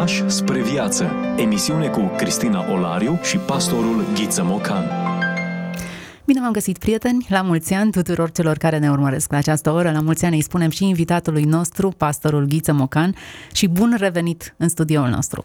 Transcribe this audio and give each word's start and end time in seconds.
Pași 0.00 0.28
spre 0.28 0.62
viață. 0.62 1.10
Emisiune 1.36 1.88
cu 1.88 2.00
Cristina 2.16 2.72
Olariu 2.72 3.18
și 3.22 3.36
pastorul 3.36 4.04
Ghiță 4.14 4.42
Mocan. 4.44 4.84
Bine 6.24 6.40
v-am 6.40 6.52
găsit, 6.52 6.78
prieteni! 6.78 7.26
La 7.28 7.42
mulți 7.42 7.74
ani 7.74 7.90
tuturor 7.90 8.30
celor 8.30 8.56
care 8.56 8.78
ne 8.78 8.90
urmăresc 8.90 9.30
la 9.30 9.36
această 9.36 9.70
oră. 9.70 9.90
La 9.90 10.00
mulți 10.00 10.24
ani 10.24 10.34
îi 10.34 10.42
spunem 10.42 10.70
și 10.70 10.88
invitatului 10.88 11.42
nostru, 11.42 11.88
pastorul 11.88 12.44
Ghiță 12.44 12.72
Mocan, 12.72 13.14
și 13.52 13.66
bun 13.68 13.94
revenit 13.98 14.54
în 14.56 14.68
studioul 14.68 15.08
nostru. 15.08 15.42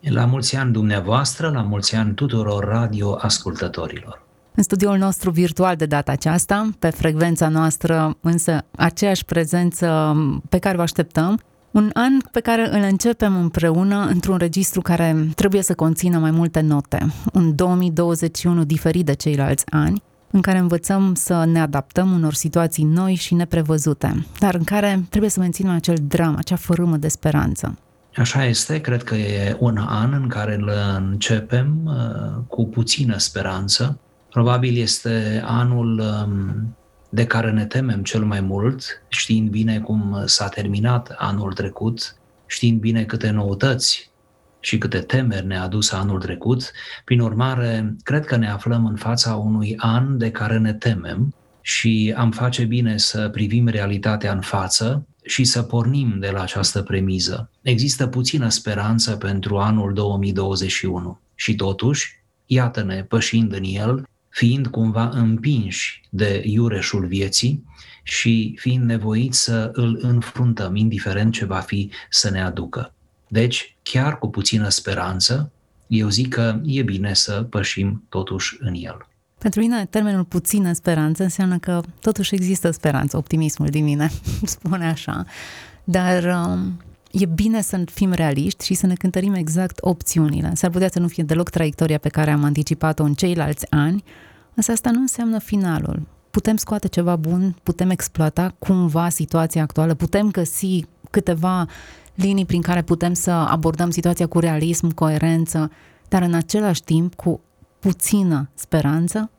La 0.00 0.24
mulți 0.24 0.56
ani 0.56 0.72
dumneavoastră, 0.72 1.50
la 1.54 1.62
mulți 1.62 1.94
ani 1.94 2.14
tuturor 2.14 2.64
radioascultătorilor. 2.64 4.22
În 4.54 4.62
studioul 4.62 4.98
nostru 4.98 5.30
virtual 5.30 5.76
de 5.76 5.86
data 5.86 6.12
aceasta, 6.12 6.70
pe 6.78 6.90
frecvența 6.90 7.48
noastră, 7.48 8.16
însă 8.20 8.64
aceeași 8.76 9.24
prezență 9.24 10.16
pe 10.48 10.58
care 10.58 10.76
vă 10.76 10.82
așteptăm, 10.82 11.40
un 11.76 11.90
an 11.92 12.18
pe 12.30 12.40
care 12.40 12.68
îl 12.70 12.82
începem 12.82 13.36
împreună 13.36 14.06
într-un 14.10 14.36
registru 14.36 14.80
care 14.80 15.28
trebuie 15.34 15.62
să 15.62 15.74
conțină 15.74 16.18
mai 16.18 16.30
multe 16.30 16.60
note. 16.60 17.12
Un 17.32 17.54
2021 17.54 18.64
diferit 18.64 19.04
de 19.04 19.12
ceilalți 19.12 19.64
ani, 19.70 20.02
în 20.30 20.40
care 20.40 20.58
învățăm 20.58 21.14
să 21.14 21.44
ne 21.44 21.60
adaptăm 21.60 22.12
unor 22.12 22.34
situații 22.34 22.84
noi 22.84 23.14
și 23.14 23.34
neprevăzute, 23.34 24.26
dar 24.38 24.54
în 24.54 24.64
care 24.64 25.04
trebuie 25.08 25.30
să 25.30 25.40
menținem 25.40 25.72
acel 25.72 25.96
dram, 26.02 26.36
acea 26.36 26.56
fărâmă 26.56 26.96
de 26.96 27.08
speranță. 27.08 27.78
Așa 28.16 28.44
este, 28.44 28.80
cred 28.80 29.02
că 29.02 29.14
e 29.14 29.56
un 29.58 29.76
an 29.88 30.12
în 30.12 30.28
care 30.28 30.54
îl 30.54 30.70
începem 30.96 31.80
uh, 31.84 32.42
cu 32.48 32.66
puțină 32.66 33.16
speranță. 33.18 33.98
Probabil 34.30 34.76
este 34.76 35.42
anul 35.44 35.98
um, 35.98 36.76
de 37.08 37.26
care 37.26 37.50
ne 37.50 37.66
temem 37.66 38.02
cel 38.02 38.24
mai 38.24 38.40
mult, 38.40 39.02
știind 39.08 39.50
bine 39.50 39.80
cum 39.80 40.22
s-a 40.24 40.48
terminat 40.48 41.14
anul 41.16 41.52
trecut, 41.52 42.16
știind 42.46 42.80
bine 42.80 43.04
câte 43.04 43.30
noutăți 43.30 44.10
și 44.60 44.78
câte 44.78 44.98
temeri 44.98 45.46
ne-a 45.46 45.62
adus 45.62 45.92
anul 45.92 46.20
trecut. 46.20 46.72
Prin 47.04 47.20
urmare, 47.20 47.96
cred 48.02 48.24
că 48.24 48.36
ne 48.36 48.50
aflăm 48.50 48.86
în 48.86 48.96
fața 48.96 49.34
unui 49.34 49.74
an 49.78 50.18
de 50.18 50.30
care 50.30 50.58
ne 50.58 50.72
temem 50.72 51.34
și 51.60 52.14
am 52.16 52.30
face 52.30 52.64
bine 52.64 52.96
să 52.96 53.28
privim 53.28 53.68
realitatea 53.68 54.32
în 54.32 54.40
față 54.40 55.06
și 55.24 55.44
să 55.44 55.62
pornim 55.62 56.16
de 56.18 56.30
la 56.30 56.42
această 56.42 56.82
premiză. 56.82 57.50
Există 57.62 58.06
puțină 58.06 58.48
speranță 58.48 59.16
pentru 59.16 59.58
anul 59.58 59.92
2021 59.92 61.20
și 61.34 61.54
totuși, 61.54 62.22
iată-ne 62.46 63.02
pășind 63.02 63.52
în 63.52 63.62
el, 63.64 64.08
fiind 64.36 64.66
cumva 64.66 65.08
împinși 65.12 66.02
de 66.10 66.42
iureșul 66.44 67.06
vieții 67.06 67.64
și 68.02 68.56
fiind 68.58 68.84
nevoiți 68.84 69.42
să 69.42 69.70
îl 69.72 69.98
înfruntăm, 70.02 70.76
indiferent 70.76 71.32
ce 71.32 71.44
va 71.44 71.58
fi 71.58 71.90
să 72.10 72.30
ne 72.30 72.42
aducă. 72.42 72.94
Deci, 73.28 73.76
chiar 73.82 74.18
cu 74.18 74.28
puțină 74.28 74.68
speranță, 74.68 75.52
eu 75.86 76.08
zic 76.08 76.34
că 76.34 76.60
e 76.64 76.82
bine 76.82 77.14
să 77.14 77.46
pășim 77.50 78.04
totuși 78.08 78.56
în 78.60 78.74
el. 78.74 79.06
Pentru 79.38 79.60
mine, 79.60 79.86
termenul 79.86 80.24
puțină 80.24 80.72
speranță 80.72 81.22
înseamnă 81.22 81.58
că 81.58 81.80
totuși 82.00 82.34
există 82.34 82.70
speranță, 82.70 83.16
optimismul 83.16 83.68
din 83.68 83.84
mine, 83.84 84.10
spune 84.56 84.86
așa. 84.86 85.24
Dar 85.84 86.24
um, 86.24 86.80
e 87.10 87.26
bine 87.26 87.62
să 87.62 87.84
fim 87.92 88.12
realiști 88.12 88.64
și 88.64 88.74
să 88.74 88.86
ne 88.86 88.94
cântărim 88.94 89.34
exact 89.34 89.78
opțiunile. 89.80 90.50
S-ar 90.54 90.70
putea 90.70 90.88
să 90.92 90.98
nu 90.98 91.08
fie 91.08 91.22
deloc 91.22 91.50
traiectoria 91.50 91.98
pe 91.98 92.08
care 92.08 92.30
am 92.30 92.44
anticipat-o 92.44 93.02
în 93.02 93.14
ceilalți 93.14 93.66
ani, 93.70 94.04
însă 94.56 94.72
asta 94.72 94.90
nu 94.90 95.00
înseamnă 95.00 95.38
finalul. 95.38 96.06
Putem 96.30 96.56
scoate 96.56 96.88
ceva 96.88 97.16
bun, 97.16 97.56
putem 97.62 97.90
exploata 97.90 98.54
cumva 98.58 99.08
situația 99.08 99.62
actuală, 99.62 99.94
putem 99.94 100.30
găsi 100.30 100.84
câteva 101.10 101.66
linii 102.14 102.46
prin 102.46 102.60
care 102.60 102.82
putem 102.82 103.12
să 103.12 103.30
abordăm 103.30 103.90
situația 103.90 104.26
cu 104.26 104.38
realism, 104.38 104.94
coerență, 104.94 105.70
dar 106.08 106.22
în 106.22 106.34
același 106.34 106.82
timp 106.82 107.14
cu 107.14 107.40
puțină 107.78 108.48
speranță? 108.54 109.30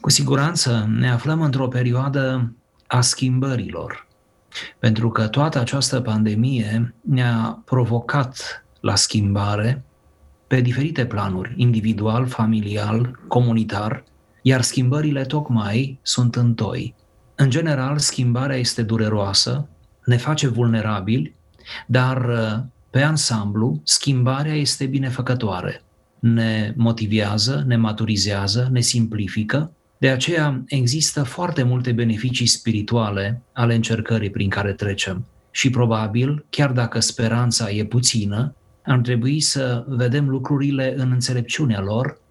Cu 0.00 0.10
siguranță 0.10 0.88
ne 0.98 1.10
aflăm 1.10 1.40
într-o 1.40 1.68
perioadă 1.68 2.52
a 2.86 3.00
schimbărilor, 3.00 4.06
pentru 4.78 5.10
că 5.10 5.26
toată 5.26 5.60
această 5.60 6.00
pandemie 6.00 6.94
ne-a 7.00 7.62
provocat 7.64 8.64
la 8.80 8.94
schimbare 8.94 9.84
pe 10.46 10.60
diferite 10.60 11.06
planuri, 11.06 11.54
individual, 11.56 12.26
familial, 12.26 13.18
comunitar, 13.28 14.04
iar 14.46 14.62
schimbările 14.62 15.24
tocmai 15.24 15.98
sunt 16.02 16.36
întoi. 16.36 16.94
În 17.34 17.50
general, 17.50 17.98
schimbarea 17.98 18.56
este 18.56 18.82
dureroasă, 18.82 19.68
ne 20.04 20.16
face 20.16 20.48
vulnerabili, 20.48 21.34
dar 21.86 22.26
pe 22.90 23.02
ansamblu, 23.02 23.80
schimbarea 23.84 24.54
este 24.54 24.86
binefăcătoare. 24.86 25.82
Ne 26.18 26.74
motivează, 26.76 27.64
ne 27.66 27.76
maturizează, 27.76 28.68
ne 28.72 28.80
simplifică. 28.80 29.72
De 29.98 30.08
aceea 30.10 30.62
există 30.66 31.22
foarte 31.22 31.62
multe 31.62 31.92
beneficii 31.92 32.46
spirituale 32.46 33.42
ale 33.52 33.74
încercării 33.74 34.30
prin 34.30 34.48
care 34.48 34.72
trecem. 34.72 35.26
Și 35.50 35.70
probabil, 35.70 36.44
chiar 36.50 36.72
dacă 36.72 37.00
speranța 37.00 37.70
e 37.70 37.84
puțină, 37.84 38.54
ar 38.84 38.98
trebui 38.98 39.40
să 39.40 39.84
vedem 39.88 40.28
lucrurile 40.28 40.94
în 40.96 41.10
înțelepciunea 41.10 41.80
lor 41.80 42.22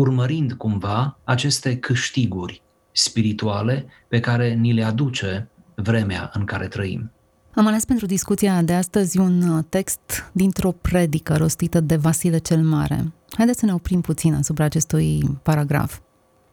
urmărind 0.00 0.52
cumva 0.52 1.18
aceste 1.24 1.76
câștiguri 1.76 2.62
spirituale 2.92 3.86
pe 4.08 4.20
care 4.20 4.52
ni 4.54 4.72
le 4.72 4.82
aduce 4.82 5.50
vremea 5.74 6.30
în 6.34 6.44
care 6.44 6.66
trăim. 6.66 7.12
Am 7.54 7.66
ales 7.66 7.84
pentru 7.84 8.06
discuția 8.06 8.62
de 8.62 8.72
astăzi 8.72 9.18
un 9.18 9.42
uh, 9.42 9.64
text 9.68 10.30
dintr-o 10.32 10.72
predică 10.72 11.36
rostită 11.36 11.80
de 11.80 11.96
Vasile 11.96 12.38
cel 12.38 12.62
Mare. 12.62 13.12
Haideți 13.36 13.58
să 13.58 13.66
ne 13.66 13.72
oprim 13.72 14.00
puțin 14.00 14.34
asupra 14.34 14.64
acestui 14.64 15.38
paragraf. 15.42 15.98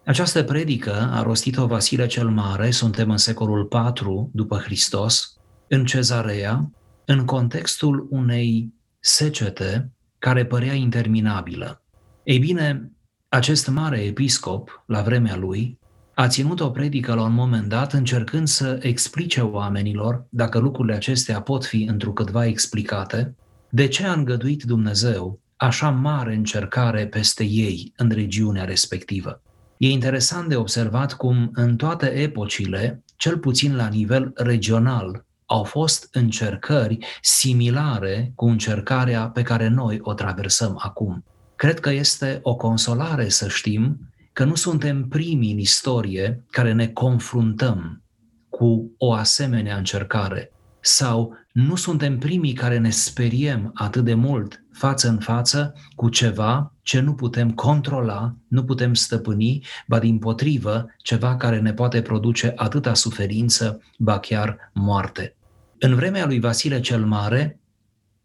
Această 0.05 0.43
predică 0.43 1.09
a 1.11 1.21
rostit-o 1.23 1.65
Vasile 1.65 2.07
cel 2.07 2.29
Mare, 2.29 2.71
suntem 2.71 3.09
în 3.09 3.17
secolul 3.17 3.65
4 3.65 4.29
după 4.33 4.57
Hristos, 4.57 5.37
în 5.67 5.85
Cezarea, 5.85 6.71
în 7.05 7.25
contextul 7.25 8.07
unei 8.09 8.73
secete 8.99 9.91
care 10.19 10.45
părea 10.45 10.73
interminabilă. 10.73 11.81
Ei 12.23 12.39
bine, 12.39 12.91
acest 13.29 13.67
mare 13.67 13.99
episcop, 13.99 14.83
la 14.85 15.01
vremea 15.01 15.35
lui, 15.35 15.79
a 16.13 16.27
ținut 16.27 16.59
o 16.59 16.69
predică 16.69 17.13
la 17.13 17.21
un 17.21 17.33
moment 17.33 17.69
dat 17.69 17.93
încercând 17.93 18.47
să 18.47 18.79
explice 18.81 19.41
oamenilor, 19.41 20.25
dacă 20.29 20.59
lucrurile 20.59 20.95
acestea 20.95 21.41
pot 21.41 21.65
fi 21.65 21.83
întrucâtva 21.83 22.45
explicate, 22.45 23.35
de 23.69 23.88
ce 23.88 24.05
a 24.05 24.11
îngăduit 24.11 24.63
Dumnezeu 24.63 25.39
așa 25.55 25.89
mare 25.89 26.33
încercare 26.33 27.07
peste 27.07 27.43
ei 27.43 27.93
în 27.95 28.09
regiunea 28.09 28.63
respectivă. 28.63 29.41
E 29.77 29.89
interesant 29.89 30.49
de 30.49 30.55
observat 30.55 31.13
cum 31.13 31.49
în 31.53 31.75
toate 31.75 32.05
epocile, 32.05 33.03
cel 33.15 33.38
puțin 33.38 33.75
la 33.75 33.88
nivel 33.88 34.31
regional, 34.35 35.25
au 35.45 35.63
fost 35.63 36.07
încercări 36.11 36.97
similare 37.21 38.31
cu 38.35 38.45
încercarea 38.45 39.29
pe 39.29 39.41
care 39.41 39.67
noi 39.67 39.97
o 40.01 40.13
traversăm 40.13 40.79
acum. 40.81 41.23
Cred 41.57 41.79
că 41.79 41.90
este 41.90 42.40
o 42.41 42.56
consolare 42.56 43.29
să 43.29 43.47
știm 43.47 44.00
că 44.34 44.44
nu 44.44 44.56
suntem 44.56 45.07
primii 45.07 45.51
în 45.51 45.57
istorie 45.57 46.44
care 46.51 46.73
ne 46.73 46.88
confruntăm 46.88 48.03
cu 48.50 48.91
o 48.97 49.13
asemenea 49.13 49.78
încercare 49.78 50.51
sau 50.79 51.34
nu 51.51 51.75
suntem 51.75 52.18
primii 52.18 52.53
care 52.53 52.78
ne 52.78 52.90
speriem 52.90 53.72
atât 53.73 54.03
de 54.03 54.13
mult 54.13 54.63
față 54.72 55.09
în 55.09 55.19
față 55.19 55.73
cu 55.95 56.09
ceva 56.09 56.73
ce 56.81 57.00
nu 57.00 57.13
putem 57.13 57.51
controla, 57.51 58.35
nu 58.47 58.63
putem 58.63 58.94
stăpâni, 58.94 59.66
ba 59.88 60.00
din 60.00 60.18
potrivă, 60.19 60.85
ceva 60.97 61.35
care 61.35 61.59
ne 61.59 61.74
poate 61.74 62.01
produce 62.01 62.53
atâta 62.56 62.94
suferință, 62.94 63.81
ba 63.97 64.19
chiar 64.19 64.72
moarte. 64.74 65.35
În 65.79 65.95
vremea 65.95 66.25
lui 66.25 66.39
Vasile 66.39 66.79
cel 66.79 67.06
Mare 67.06 67.59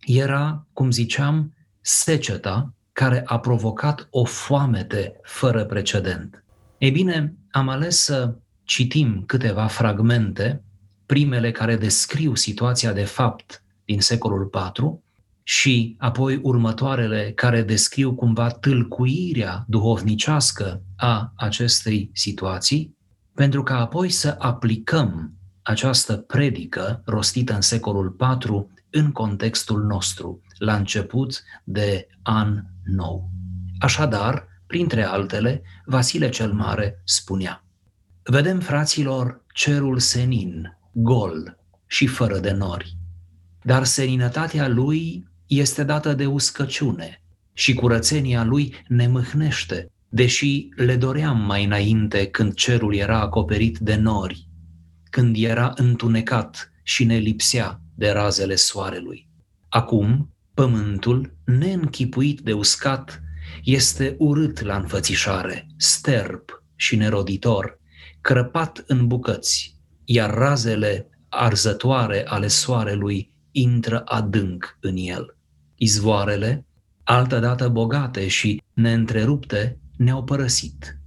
era, 0.00 0.66
cum 0.72 0.90
ziceam, 0.90 1.54
seceta 1.80 2.74
care 2.92 3.22
a 3.24 3.38
provocat 3.38 4.06
o 4.10 4.24
foamete 4.24 5.20
fără 5.22 5.64
precedent. 5.64 6.44
Ei 6.78 6.90
bine, 6.90 7.34
am 7.50 7.68
ales 7.68 7.98
să 8.02 8.34
citim 8.64 9.22
câteva 9.26 9.66
fragmente, 9.66 10.64
primele 11.06 11.50
care 11.50 11.76
descriu 11.76 12.34
situația 12.34 12.92
de 12.92 13.04
fapt 13.04 13.64
din 13.84 14.00
secolul 14.00 14.50
IV 14.76 14.84
și 15.42 15.96
apoi 15.98 16.40
următoarele 16.42 17.32
care 17.34 17.62
descriu 17.62 18.14
cumva 18.14 18.48
tâlcuirea 18.48 19.64
duhovnicească 19.68 20.82
a 20.96 21.32
acestei 21.36 22.10
situații, 22.12 22.96
pentru 23.34 23.62
ca 23.62 23.80
apoi 23.80 24.10
să 24.10 24.36
aplicăm 24.38 25.32
această 25.62 26.16
predică 26.16 27.02
rostită 27.04 27.54
în 27.54 27.60
secolul 27.60 28.16
IV 28.20 28.66
în 28.92 29.12
contextul 29.12 29.82
nostru, 29.82 30.42
la 30.58 30.76
început 30.76 31.42
de 31.64 32.06
an 32.22 32.62
nou. 32.84 33.30
Așadar, 33.78 34.48
printre 34.66 35.02
altele, 35.02 35.62
Vasile 35.84 36.28
cel 36.28 36.52
Mare 36.52 37.02
spunea 37.04 37.64
Vedem, 38.22 38.60
fraților, 38.60 39.44
cerul 39.52 39.98
senin, 39.98 40.78
gol 40.92 41.58
și 41.86 42.06
fără 42.06 42.38
de 42.38 42.50
nori, 42.50 42.96
dar 43.62 43.84
seninătatea 43.84 44.68
lui 44.68 45.28
este 45.46 45.84
dată 45.84 46.14
de 46.14 46.26
uscăciune 46.26 47.22
și 47.52 47.74
curățenia 47.74 48.44
lui 48.44 48.74
ne 48.88 49.06
mâhnește, 49.06 49.90
deși 50.08 50.68
le 50.76 50.96
doream 50.96 51.38
mai 51.38 51.64
înainte 51.64 52.26
când 52.26 52.54
cerul 52.54 52.94
era 52.94 53.20
acoperit 53.20 53.78
de 53.78 53.96
nori, 53.96 54.48
când 55.10 55.36
era 55.38 55.72
întunecat 55.76 56.72
și 56.82 57.04
ne 57.04 57.16
lipsea 57.16 57.81
de 57.94 58.10
razele 58.10 58.54
soarelui. 58.54 59.28
Acum, 59.68 60.34
pământul, 60.54 61.36
neînchipuit 61.44 62.40
de 62.40 62.52
uscat, 62.52 63.22
este 63.64 64.16
urât 64.18 64.60
la 64.60 64.76
înfățișare, 64.76 65.66
sterb 65.76 66.42
și 66.76 66.96
neroditor, 66.96 67.80
crăpat 68.20 68.84
în 68.86 69.06
bucăți, 69.06 69.76
iar 70.04 70.34
razele 70.34 71.08
arzătoare 71.28 72.26
ale 72.26 72.46
soarelui 72.46 73.32
intră 73.50 74.02
adânc 74.04 74.78
în 74.80 74.96
el. 74.96 75.36
Izvoarele, 75.74 76.66
altădată 77.04 77.68
bogate 77.68 78.28
și 78.28 78.62
neîntrerupte, 78.72 79.78
ne-au 79.96 80.24
părăsit. 80.24 80.98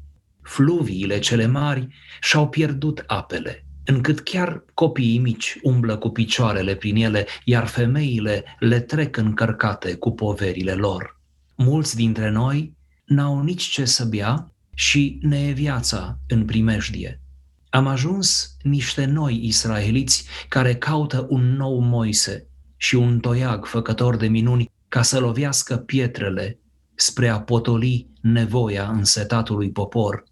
Fluviile 0.41 1.19
cele 1.19 1.45
mari 1.45 1.87
și-au 2.21 2.49
pierdut 2.49 3.03
apele, 3.07 3.64
încât 3.85 4.19
chiar 4.19 4.63
copiii 4.73 5.17
mici 5.17 5.57
umblă 5.63 5.97
cu 5.97 6.09
picioarele 6.09 6.75
prin 6.75 6.95
ele, 6.95 7.25
iar 7.43 7.67
femeile 7.67 8.43
le 8.59 8.79
trec 8.79 9.17
încărcate 9.17 9.95
cu 9.95 10.11
poverile 10.11 10.73
lor. 10.73 11.21
Mulți 11.55 11.95
dintre 11.95 12.29
noi 12.29 12.73
n-au 13.05 13.43
nici 13.43 13.63
ce 13.63 13.85
să 13.85 14.05
bea 14.05 14.51
și 14.73 15.19
ne 15.21 15.47
e 15.47 15.51
viața 15.51 16.19
în 16.27 16.45
primejdie. 16.45 17.21
Am 17.69 17.87
ajuns 17.87 18.57
niște 18.61 19.05
noi 19.05 19.39
israeliți 19.43 20.25
care 20.49 20.75
caută 20.75 21.25
un 21.29 21.55
nou 21.55 21.79
Moise 21.79 22.47
și 22.77 22.95
un 22.95 23.19
toiag 23.19 23.65
făcător 23.65 24.15
de 24.15 24.27
minuni 24.27 24.71
ca 24.87 25.01
să 25.01 25.19
lovească 25.19 25.77
pietrele 25.77 26.59
spre 26.95 27.29
a 27.29 27.41
potoli 27.41 28.09
nevoia 28.21 28.89
însetatului 28.89 29.71
popor. 29.71 30.23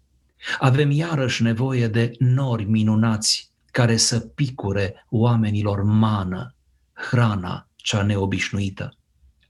Avem 0.58 0.90
iarăși 0.90 1.42
nevoie 1.42 1.88
de 1.88 2.10
nori 2.18 2.64
minunați 2.64 3.52
care 3.70 3.96
să 3.96 4.20
picure 4.20 5.06
oamenilor 5.10 5.82
mană, 5.82 6.54
hrana 6.92 7.68
cea 7.76 8.02
neobișnuită. 8.02 8.96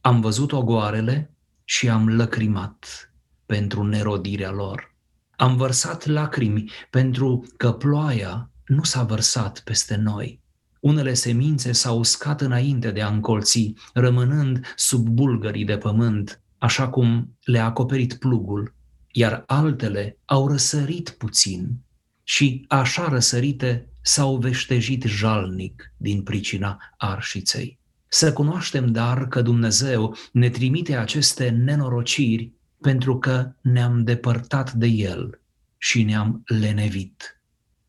Am 0.01 0.21
văzut 0.21 0.53
ogoarele 0.53 1.31
și 1.65 1.89
am 1.89 2.09
lăcrimat 2.09 3.13
pentru 3.47 3.83
nerodirea 3.83 4.51
lor. 4.51 4.95
Am 5.37 5.57
vărsat 5.57 6.07
lacrimi 6.07 6.71
pentru 6.91 7.47
că 7.57 7.73
ploaia 7.73 8.51
nu 8.67 8.83
s-a 8.83 9.03
vărsat 9.03 9.61
peste 9.65 9.97
noi. 9.97 10.41
Unele 10.81 11.15
semințe 11.15 11.73
s-au 11.73 11.99
uscat 11.99 12.41
înainte 12.41 12.91
de 12.91 13.03
a 13.03 13.09
încolți, 13.09 13.73
rămânând 13.95 14.73
sub 14.77 15.09
bulgării 15.09 15.65
de 15.65 15.79
pământ, 15.79 16.43
așa 16.59 16.89
cum 16.89 17.37
le-a 17.45 17.65
acoperit 17.65 18.15
plugul, 18.15 18.75
iar 19.17 19.43
altele 19.47 20.19
au 20.25 20.49
răsărit 20.49 21.11
puțin 21.11 21.77
și, 22.23 22.65
așa 22.69 23.09
răsărite, 23.09 23.89
s-au 24.03 24.37
veștejit 24.37 25.03
jalnic 25.03 25.93
din 25.97 26.23
pricina 26.23 26.95
arșiței. 26.97 27.79
Să 28.09 28.33
cunoaștem, 28.33 28.93
dar, 28.93 29.29
că 29.29 29.43
Dumnezeu 29.43 30.17
ne 30.33 30.49
trimite 30.49 30.97
aceste 30.97 31.49
nenorociri 31.49 32.53
pentru 32.81 33.19
că 33.19 33.53
ne-am 33.61 34.05
depărtat 34.05 34.73
de 34.73 34.87
El 34.87 35.41
și 35.79 36.03
ne-am 36.03 36.43
lenevit. 36.45 37.41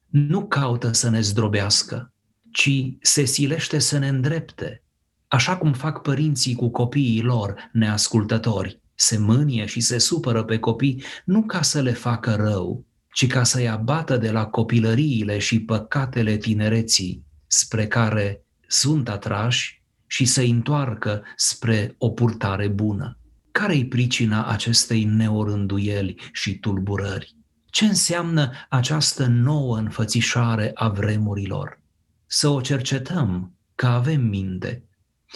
Nu 0.10 0.48
caută 0.48 0.92
să 0.92 1.10
ne 1.10 1.22
zdrobească, 1.22 2.13
ci 2.51 2.69
se 3.01 3.25
silește 3.25 3.80
să 3.80 3.98
ne 3.98 4.07
îndrepte, 4.07 4.83
așa 5.27 5.57
cum 5.57 5.74
fac 5.74 6.01
părinții 6.01 6.56
cu 6.56 6.69
copiii 6.69 7.22
lor 7.22 7.69
neascultători. 7.72 8.83
Se 8.95 9.18
mânie 9.18 9.65
și 9.65 9.80
se 9.80 9.97
supără 9.97 10.44
pe 10.44 10.59
copii 10.59 11.03
nu 11.25 11.44
ca 11.44 11.62
să 11.62 11.81
le 11.81 11.92
facă 11.92 12.36
rău, 12.36 12.86
ci 13.13 13.27
ca 13.27 13.44
să-i 13.44 13.69
abată 13.69 14.18
de 14.18 14.31
la 14.31 14.45
copilăriile 14.45 15.38
și 15.38 15.62
păcatele 15.62 16.38
tinereții 16.38 17.25
spre 17.47 17.88
care 17.88 18.45
sunt 18.68 19.09
atrași 19.09 19.83
și 20.07 20.25
să-i 20.25 20.50
întoarcă 20.50 21.24
spre 21.36 21.95
o 21.97 22.09
purtare 22.09 22.68
bună. 22.68 23.18
Care-i 23.51 23.86
pricina 23.86 24.45
acestei 24.45 25.03
neorânduieli 25.03 26.15
și 26.31 26.59
tulburări? 26.59 27.36
Ce 27.65 27.86
înseamnă 27.86 28.51
această 28.69 29.25
nouă 29.25 29.77
înfățișare 29.77 30.71
a 30.74 30.89
vremurilor? 30.89 31.81
Să 32.25 32.48
o 32.48 32.62
cercetăm 32.62 33.53
că 33.75 33.88
avem 33.88 34.21
minte, 34.21 34.83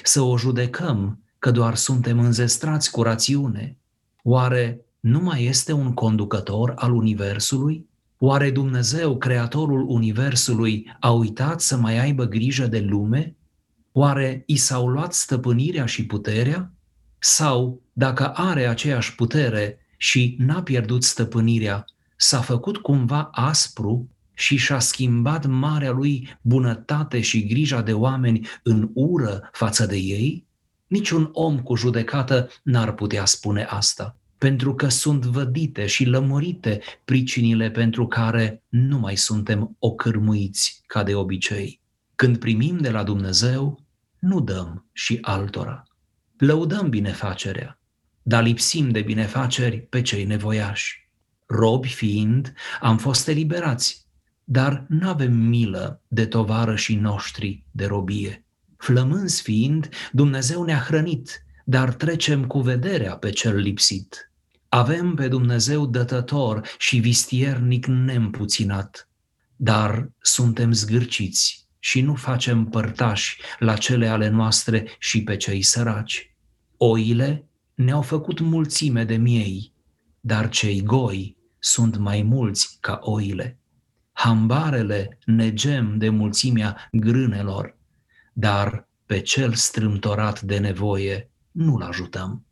să 0.03 0.21
o 0.21 0.37
judecăm 0.37 1.23
că 1.39 1.51
doar 1.51 1.75
suntem 1.75 2.19
înzestrați 2.19 2.91
cu 2.91 3.03
rațiune. 3.03 3.77
Oare 4.23 4.81
nu 4.99 5.19
mai 5.19 5.43
este 5.43 5.71
un 5.71 5.93
conducător 5.93 6.73
al 6.75 6.93
Universului? 6.93 7.87
Oare 8.17 8.51
Dumnezeu, 8.51 9.17
Creatorul 9.17 9.85
Universului, 9.87 10.95
a 10.99 11.11
uitat 11.11 11.61
să 11.61 11.77
mai 11.77 11.99
aibă 11.99 12.25
grijă 12.25 12.67
de 12.67 12.79
lume? 12.79 13.35
Oare 13.91 14.43
i 14.45 14.55
s-au 14.55 14.87
luat 14.87 15.13
stăpânirea 15.13 15.85
și 15.85 16.05
puterea? 16.05 16.73
Sau, 17.19 17.81
dacă 17.93 18.27
are 18.27 18.67
aceeași 18.67 19.15
putere 19.15 19.77
și 19.97 20.35
n-a 20.39 20.61
pierdut 20.61 21.03
stăpânirea, 21.03 21.85
s-a 22.15 22.41
făcut 22.41 22.77
cumva 22.77 23.29
aspru 23.31 24.09
și 24.33 24.57
și-a 24.57 24.79
schimbat 24.79 25.45
marea 25.45 25.91
lui 25.91 26.37
bunătate 26.41 27.21
și 27.21 27.47
grija 27.47 27.81
de 27.81 27.93
oameni 27.93 28.47
în 28.63 28.89
ură 28.93 29.49
față 29.51 29.85
de 29.85 29.95
ei? 29.95 30.47
Niciun 30.89 31.29
om 31.33 31.59
cu 31.59 31.75
judecată 31.75 32.49
n-ar 32.63 32.91
putea 32.93 33.25
spune 33.25 33.63
asta, 33.63 34.15
pentru 34.37 34.75
că 34.75 34.87
sunt 34.87 35.25
vădite 35.25 35.85
și 35.85 36.05
lămurite 36.05 36.81
pricinile 37.05 37.71
pentru 37.71 38.07
care 38.07 38.63
nu 38.69 38.97
mai 38.97 39.15
suntem 39.15 39.75
ocârmuiți 39.79 40.81
ca 40.87 41.03
de 41.03 41.15
obicei. 41.15 41.81
Când 42.15 42.37
primim 42.37 42.77
de 42.77 42.89
la 42.89 43.03
Dumnezeu, 43.03 43.85
nu 44.19 44.41
dăm 44.41 44.85
și 44.93 45.17
altora. 45.21 45.83
Lăudăm 46.37 46.89
binefacerea, 46.89 47.79
dar 48.21 48.43
lipsim 48.43 48.89
de 48.89 49.01
binefaceri 49.01 49.79
pe 49.79 50.01
cei 50.01 50.23
nevoiași. 50.25 51.09
Robi 51.45 51.87
fiind, 51.87 52.53
am 52.81 52.97
fost 52.97 53.27
eliberați, 53.27 54.05
dar 54.43 54.85
nu 54.87 55.09
avem 55.09 55.33
milă 55.33 56.01
de 56.07 56.25
tovarășii 56.25 56.95
noștri 56.95 57.63
de 57.71 57.85
robie. 57.85 58.43
Flămânzi 58.79 59.41
fiind, 59.41 59.89
Dumnezeu 60.11 60.63
ne-a 60.63 60.79
hrănit, 60.79 61.43
dar 61.65 61.93
trecem 61.93 62.45
cu 62.45 62.59
vederea 62.59 63.17
pe 63.17 63.29
cel 63.29 63.55
lipsit. 63.55 64.31
Avem 64.69 65.15
pe 65.15 65.27
Dumnezeu 65.27 65.85
dătător 65.85 66.67
și 66.77 66.97
vistiernic 66.97 67.85
neîmpuținat, 67.85 69.09
dar 69.55 70.09
suntem 70.21 70.71
zgârciți 70.71 71.67
și 71.79 72.01
nu 72.01 72.15
facem 72.15 72.65
părtași 72.65 73.41
la 73.59 73.75
cele 73.75 74.07
ale 74.07 74.29
noastre 74.29 74.95
și 74.99 75.23
pe 75.23 75.37
cei 75.37 75.61
săraci. 75.61 76.35
Oile 76.77 77.47
ne-au 77.75 78.01
făcut 78.01 78.39
mulțime 78.39 79.03
de 79.03 79.15
miei, 79.15 79.73
dar 80.19 80.49
cei 80.49 80.83
goi 80.83 81.37
sunt 81.59 81.97
mai 81.97 82.21
mulți 82.21 82.77
ca 82.79 82.99
oile. 83.01 83.59
Hambarele 84.11 85.17
negem 85.25 85.97
de 85.97 86.09
mulțimea 86.09 86.89
grânelor, 86.91 87.77
dar 88.39 88.87
pe 89.05 89.19
cel 89.19 89.53
strâmtorat 89.53 90.41
de 90.41 90.57
nevoie 90.57 91.31
nu-l 91.51 91.81
ajutăm. 91.81 92.45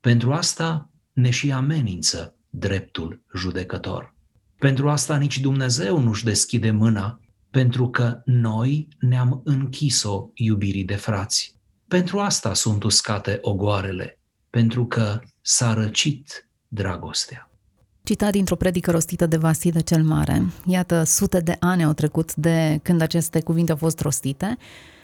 Pentru 0.00 0.32
asta 0.32 0.90
ne 1.12 1.30
și 1.30 1.52
amenință 1.52 2.34
dreptul 2.50 3.22
judecător. 3.36 4.14
Pentru 4.58 4.88
asta 4.88 5.16
nici 5.16 5.40
Dumnezeu 5.40 5.98
nu-și 5.98 6.24
deschide 6.24 6.70
mâna, 6.70 7.20
pentru 7.50 7.90
că 7.90 8.22
noi 8.24 8.88
ne-am 8.98 9.40
închis-o 9.44 10.30
iubirii 10.34 10.84
de 10.84 10.94
frați. 10.94 11.54
Pentru 11.88 12.18
asta 12.18 12.54
sunt 12.54 12.82
uscate 12.82 13.38
ogoarele, 13.40 14.18
pentru 14.50 14.86
că 14.86 15.20
s-a 15.40 15.74
răcit 15.74 16.48
dragostea. 16.68 17.50
Citat 18.02 18.30
dintr-o 18.30 18.56
predică 18.56 18.90
rostită 18.90 19.26
de 19.26 19.36
Vasile 19.36 19.80
cel 19.80 20.02
Mare. 20.02 20.42
Iată, 20.66 21.02
sute 21.02 21.40
de 21.40 21.56
ani 21.60 21.84
au 21.84 21.92
trecut 21.92 22.34
de 22.34 22.80
când 22.82 23.00
aceste 23.00 23.40
cuvinte 23.40 23.70
au 23.70 23.76
fost 23.76 24.00
rostite, 24.00 24.56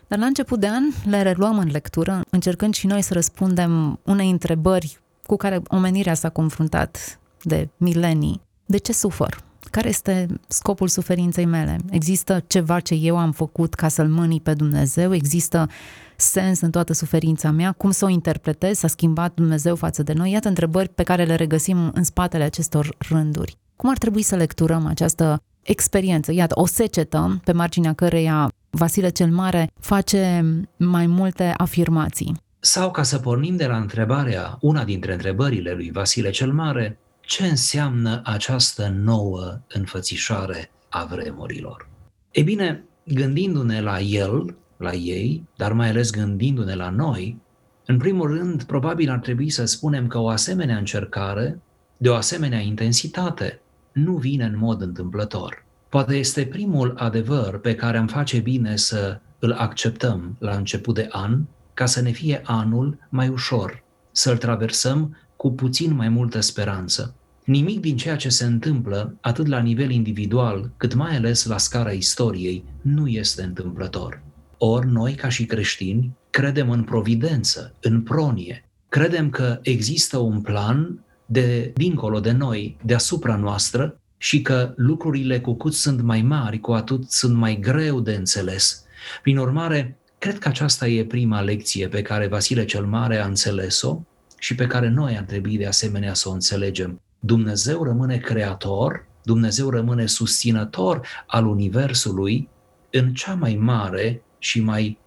dar 0.09 0.19
la 0.19 0.27
început 0.27 0.61
de 0.61 0.69
an 0.69 0.83
le 1.05 1.23
reluăm 1.23 1.59
în 1.59 1.69
lectură, 1.71 2.21
încercând 2.31 2.75
și 2.75 2.87
noi 2.87 3.03
să 3.03 3.13
răspundem 3.13 3.99
unei 4.03 4.31
întrebări 4.31 5.01
cu 5.27 5.37
care 5.37 5.63
omenirea 5.69 6.15
s-a 6.15 6.29
confruntat 6.29 7.19
de 7.43 7.69
milenii. 7.77 8.41
De 8.67 8.77
ce 8.77 8.93
sufăr? 8.93 9.45
Care 9.71 9.89
este 9.89 10.27
scopul 10.49 10.89
suferinței 10.89 11.45
mele? 11.45 11.77
Există 11.91 12.45
ceva 12.47 12.81
ce 12.81 12.95
eu 12.95 13.19
am 13.19 13.33
făcut 13.33 13.75
ca 13.75 13.89
să-L 13.89 14.09
mânii 14.09 14.41
pe 14.41 14.55
Dumnezeu? 14.55 15.15
Există 15.15 15.69
sens 16.17 16.61
în 16.61 16.71
toată 16.71 16.93
suferința 16.93 17.51
mea? 17.51 17.73
Cum 17.73 17.91
să 17.91 18.05
o 18.05 18.09
interpretez? 18.09 18.79
S-a 18.79 18.89
schimbat 18.89 19.35
Dumnezeu 19.35 19.77
față 19.77 20.03
de 20.03 20.13
noi? 20.13 20.31
Iată 20.31 20.49
întrebări 20.49 20.89
pe 20.89 21.03
care 21.03 21.25
le 21.25 21.35
regăsim 21.35 21.91
în 21.95 22.03
spatele 22.03 22.45
acestor 22.45 22.97
rânduri. 23.09 23.57
Cum 23.77 23.91
ar 23.91 23.99
trebui 23.99 24.23
să 24.23 24.37
lecturăm 24.37 24.87
această 24.87 25.43
experiență? 25.67 26.33
Iată, 26.33 26.61
o 26.61 26.67
secetă 26.67 27.41
pe 27.45 27.53
marginea 27.53 27.93
căreia 27.93 28.51
Vasile 28.71 29.09
cel 29.09 29.31
Mare 29.31 29.71
face 29.81 30.45
mai 30.77 31.07
multe 31.07 31.55
afirmații. 31.57 32.37
Sau 32.61 32.91
ca 32.91 33.03
să 33.03 33.19
pornim 33.19 33.57
de 33.57 33.67
la 33.67 33.77
întrebarea, 33.77 34.59
una 34.61 34.85
dintre 34.85 35.13
întrebările 35.13 35.73
lui 35.73 35.91
Vasile 35.91 36.31
cel 36.31 36.53
Mare, 36.53 36.99
ce 37.21 37.47
înseamnă 37.47 38.21
această 38.25 38.95
nouă 39.03 39.61
înfățișare 39.69 40.71
a 40.89 41.05
vremurilor? 41.05 41.89
E 42.31 42.43
bine, 42.43 42.85
gândindu-ne 43.05 43.81
la 43.81 44.01
el, 44.01 44.55
la 44.77 44.93
ei, 44.93 45.49
dar 45.57 45.73
mai 45.73 45.89
ales 45.89 46.11
gândindu-ne 46.11 46.75
la 46.75 46.91
noi, 46.91 47.41
în 47.87 47.99
primul 47.99 48.37
rând, 48.37 48.63
probabil 48.63 49.11
ar 49.11 49.19
trebui 49.19 49.51
să 49.51 49.65
spunem 49.65 50.07
că 50.07 50.19
o 50.19 50.29
asemenea 50.29 50.77
încercare, 50.77 51.61
de 51.97 52.09
o 52.09 52.15
asemenea 52.15 52.59
intensitate, 52.59 53.61
nu 53.97 54.17
vine 54.17 54.45
în 54.45 54.59
mod 54.59 54.81
întâmplător. 54.81 55.65
Poate 55.89 56.15
este 56.15 56.47
primul 56.47 56.95
adevăr 56.97 57.59
pe 57.59 57.75
care 57.75 57.99
am 57.99 58.07
face 58.07 58.39
bine 58.39 58.77
să 58.77 59.21
îl 59.39 59.53
acceptăm 59.53 60.37
la 60.39 60.57
început 60.57 60.95
de 60.95 61.09
an, 61.11 61.41
ca 61.75 61.87
să 61.87 62.01
ne 62.01 62.11
fie 62.11 62.41
anul 62.45 62.99
mai 63.09 63.29
ușor, 63.29 63.83
să-l 64.13 64.37
traversăm 64.37 65.17
cu 65.37 65.53
puțin 65.53 65.95
mai 65.95 66.09
multă 66.09 66.41
speranță. 66.41 67.15
Nimic 67.45 67.81
din 67.81 67.97
ceea 67.97 68.17
ce 68.17 68.29
se 68.29 68.45
întâmplă, 68.45 69.17
atât 69.21 69.47
la 69.47 69.59
nivel 69.59 69.91
individual, 69.91 70.71
cât 70.77 70.95
mai 70.95 71.17
ales 71.17 71.45
la 71.45 71.59
scara 71.59 71.91
istoriei, 71.91 72.65
nu 72.81 73.07
este 73.07 73.43
întâmplător. 73.43 74.23
Ori 74.59 74.87
noi, 74.87 75.15
ca 75.15 75.29
și 75.29 75.47
creștini, 75.47 76.17
credem 76.31 76.71
în 76.71 76.83
providență, 76.83 77.75
în 77.81 78.03
pronie. 78.03 78.65
Credem 78.89 79.31
că 79.31 79.59
există 79.63 80.19
un 80.19 80.41
plan 80.41 81.01
de 81.27 81.73
dincolo 81.75 82.21
de 82.21 82.33
noi, 82.33 82.77
deasupra 82.83 83.37
noastră, 83.37 84.01
și 84.19 84.43
că 84.43 84.73
lucrurile 84.77 85.41
cu 85.41 85.55
cât 85.55 85.73
sunt 85.73 86.01
mai 86.01 86.23
mari, 86.23 86.61
cu 86.61 86.73
atât 86.73 87.11
sunt 87.11 87.37
mai 87.37 87.59
greu 87.61 88.01
de 88.01 88.15
înțeles. 88.15 88.85
Prin 89.23 89.39
urmare, 89.39 89.99
cred 90.19 90.39
că 90.39 90.49
aceasta 90.49 90.89
e 90.89 91.05
prima 91.05 91.41
lecție 91.41 91.89
pe 91.89 92.03
care 92.03 92.27
Vasile 92.27 92.65
cel 92.65 92.87
Mare 92.87 93.17
a 93.17 93.27
înțeles-o 93.27 94.01
și 94.39 94.55
pe 94.55 94.67
care 94.67 94.89
noi 94.89 95.17
ar 95.17 95.25
trebui 95.25 95.57
de 95.57 95.67
asemenea 95.67 96.15
să 96.15 96.29
o 96.29 96.33
înțelegem. 96.33 97.01
Dumnezeu 97.19 97.85
rămâne 97.85 98.17
creator, 98.17 99.07
Dumnezeu 99.23 99.71
rămâne 99.71 100.07
susținător 100.07 101.07
al 101.27 101.47
Universului 101.47 102.49
în 102.91 103.15
cea 103.15 103.35
mai 103.35 103.55
mare 103.55 104.23
și 104.39 104.61
mai 104.61 104.99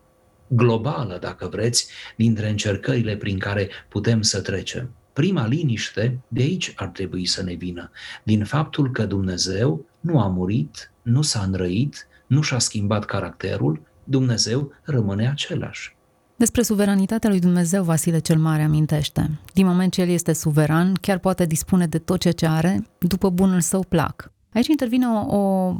globală, 0.47 1.17
dacă 1.21 1.47
vreți, 1.47 1.87
dintre 2.15 2.49
încercările 2.49 3.15
prin 3.15 3.39
care 3.39 3.69
putem 3.89 4.21
să 4.21 4.41
trecem. 4.41 4.93
Prima 5.19 5.47
liniște 5.47 6.19
de 6.27 6.41
aici 6.41 6.73
ar 6.75 6.87
trebui 6.87 7.25
să 7.25 7.43
ne 7.43 7.53
vină, 7.53 7.91
din 8.23 8.43
faptul 8.43 8.91
că 8.91 9.05
Dumnezeu 9.05 9.85
nu 9.99 10.19
a 10.19 10.27
murit, 10.27 10.91
nu 11.01 11.21
s-a 11.21 11.43
înrăit, 11.43 12.07
nu 12.27 12.41
și-a 12.41 12.59
schimbat 12.59 13.05
caracterul, 13.05 13.81
Dumnezeu 14.03 14.71
rămâne 14.83 15.29
același. 15.29 15.95
Despre 16.35 16.61
suveranitatea 16.61 17.29
lui 17.29 17.39
Dumnezeu, 17.39 17.83
Vasile 17.83 18.19
cel 18.19 18.37
Mare 18.37 18.61
amintește. 18.61 19.39
Din 19.53 19.65
moment 19.65 19.91
ce 19.91 20.01
El 20.01 20.09
este 20.09 20.33
suveran, 20.33 20.93
chiar 20.93 21.17
poate 21.17 21.45
dispune 21.45 21.87
de 21.87 21.97
tot 21.97 22.33
ce 22.33 22.45
are, 22.45 22.87
după 22.99 23.29
bunul 23.29 23.61
său 23.61 23.85
plac. 23.89 24.31
Aici 24.53 24.67
intervine 24.67 25.05
o, 25.07 25.37
o 25.37 25.75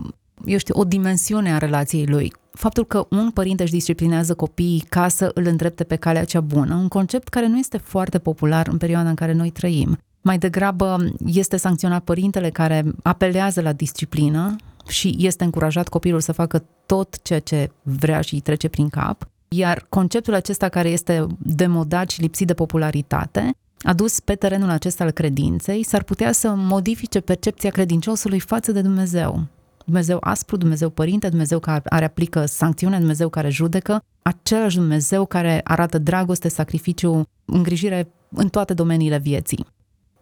eu 0.45 0.57
știu, 0.57 0.79
o 0.79 0.83
dimensiune 0.83 1.53
a 1.53 1.57
relației 1.57 2.05
lui. 2.05 2.33
Faptul 2.51 2.85
că 2.85 3.05
un 3.09 3.31
părinte 3.31 3.63
își 3.63 3.71
disciplinează 3.71 4.33
copiii 4.33 4.85
ca 4.89 5.07
să 5.07 5.31
îl 5.33 5.45
îndrepte 5.45 5.83
pe 5.83 5.95
calea 5.95 6.25
cea 6.25 6.41
bună, 6.41 6.75
un 6.75 6.87
concept 6.87 7.27
care 7.27 7.47
nu 7.47 7.57
este 7.57 7.77
foarte 7.77 8.19
popular 8.19 8.67
în 8.67 8.77
perioada 8.77 9.09
în 9.09 9.15
care 9.15 9.33
noi 9.33 9.49
trăim. 9.49 9.97
Mai 10.21 10.37
degrabă 10.37 10.97
este 11.25 11.57
sancționat 11.57 12.03
părintele 12.03 12.49
care 12.49 12.83
apelează 13.03 13.61
la 13.61 13.73
disciplină 13.73 14.55
și 14.87 15.15
este 15.19 15.43
încurajat 15.43 15.87
copilul 15.87 16.19
să 16.19 16.31
facă 16.31 16.63
tot 16.85 17.21
ceea 17.21 17.39
ce 17.39 17.71
vrea 17.81 18.21
și 18.21 18.33
îi 18.33 18.39
trece 18.39 18.67
prin 18.67 18.89
cap. 18.89 19.29
Iar 19.47 19.85
conceptul 19.89 20.33
acesta 20.33 20.69
care 20.69 20.89
este 20.89 21.27
demodat 21.37 22.09
și 22.09 22.21
lipsit 22.21 22.47
de 22.47 22.53
popularitate, 22.53 23.51
adus 23.81 24.19
pe 24.19 24.35
terenul 24.35 24.69
acesta 24.69 25.03
al 25.03 25.11
credinței, 25.11 25.83
s-ar 25.83 26.03
putea 26.03 26.31
să 26.31 26.53
modifice 26.55 27.19
percepția 27.19 27.69
credinciosului 27.69 28.39
față 28.39 28.71
de 28.71 28.81
Dumnezeu. 28.81 29.47
Dumnezeu 29.89 30.17
aspru, 30.21 30.57
Dumnezeu 30.57 30.89
părinte, 30.89 31.29
Dumnezeu 31.29 31.59
care 31.59 32.05
aplică 32.05 32.45
sancțiune, 32.45 32.97
Dumnezeu 32.97 33.29
care 33.29 33.49
judecă, 33.49 34.03
același 34.21 34.75
Dumnezeu 34.75 35.25
care 35.25 35.61
arată 35.63 35.97
dragoste, 35.97 36.47
sacrificiu, 36.47 37.23
îngrijire 37.45 38.11
în 38.29 38.49
toate 38.49 38.73
domeniile 38.73 39.17
vieții. 39.17 39.65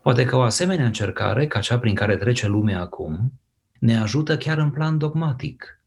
Poate 0.02 0.26
că 0.26 0.36
o 0.36 0.42
asemenea 0.42 0.86
încercare, 0.86 1.48
ca 1.48 1.60
cea 1.60 1.80
prin 1.80 1.96
care 1.96 2.18
trece 2.18 2.48
lumea 2.48 2.82
acum, 2.82 3.34
ne 3.80 3.98
ajută 3.98 4.38
chiar 4.38 4.58
în 4.58 4.70
plan 4.70 4.98
dogmatic. 4.98 5.82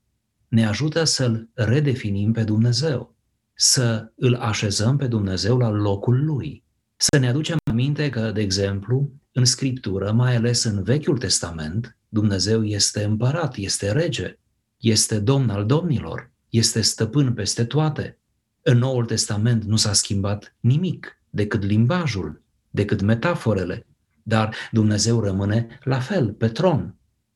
Ne 0.49 0.67
ajută 0.67 1.05
să-L 1.05 1.49
redefinim 1.55 2.33
pe 2.33 2.43
Dumnezeu, 2.43 3.15
să 3.55 4.13
îl 4.17 4.35
așezăm 4.35 4.97
pe 4.97 5.07
Dumnezeu 5.07 5.59
la 5.59 5.69
locul 5.69 6.25
Lui. 6.25 6.65
Să 6.97 7.19
ne 7.19 7.29
aducem 7.29 7.57
aminte 7.71 8.09
că, 8.09 8.31
de 8.31 8.41
exemplu, 8.41 9.11
în 9.33 9.45
Scriptură, 9.45 10.13
mai 10.13 10.37
ales 10.37 10.65
în 10.65 10.83
Vechiul 10.83 11.19
Testament, 11.19 11.97
Dumnezeu 12.13 12.65
este 12.65 13.05
împărat, 13.05 13.57
este 13.57 13.93
rege, 13.93 14.39
este 14.77 15.19
domn 15.19 15.51
al 15.51 15.67
domnilor, 15.67 16.31
este 16.49 16.81
stăpân 16.81 17.35
peste 17.35 17.65
toate. 17.65 18.19
În 18.63 18.79
Noul 18.79 19.05
Testament 19.05 19.65
nu 19.65 19.77
s-a 19.77 19.93
schimbat 19.93 20.57
nimic 20.61 21.21
decât 21.31 21.63
limbajul, 21.63 22.43
decât 22.71 23.01
metaforele, 23.01 23.87
dar 24.23 24.55
Dumnezeu 24.71 25.21
rămâne 25.21 25.79
la 25.85 26.01
fel, 26.01 26.33
pe 26.33 26.49
tron. 26.49 26.95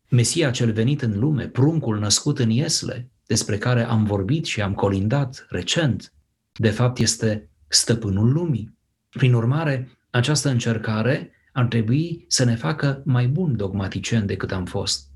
Mesia 0.09 0.51
cel 0.51 0.73
venit 0.73 1.03
în 1.03 1.19
lume, 1.19 1.49
pruncul 1.49 1.99
născut 1.99 2.39
în 2.39 2.51
Iesle, 2.51 3.11
despre 3.27 3.59
care 3.59 3.85
am 3.85 4.05
vorbit 4.05 4.45
și 4.45 4.63
am 4.63 4.75
colindat 4.75 5.47
recent, 5.49 6.13
de 6.53 6.71
fapt 6.71 6.99
este 6.99 7.51
stăpânul 7.69 8.33
lumii. 8.33 8.79
Prin 9.11 9.35
urmare, 9.35 9.99
această 10.11 10.49
încercare 10.49 11.31
ar 11.55 11.67
trebui 11.67 12.25
să 12.29 12.45
ne 12.45 12.55
facă 12.55 13.03
mai 13.05 13.27
buni 13.27 13.57
dogmaticieni 13.57 14.27
decât 14.27 14.53
am 14.53 14.65
fost. 14.65 15.09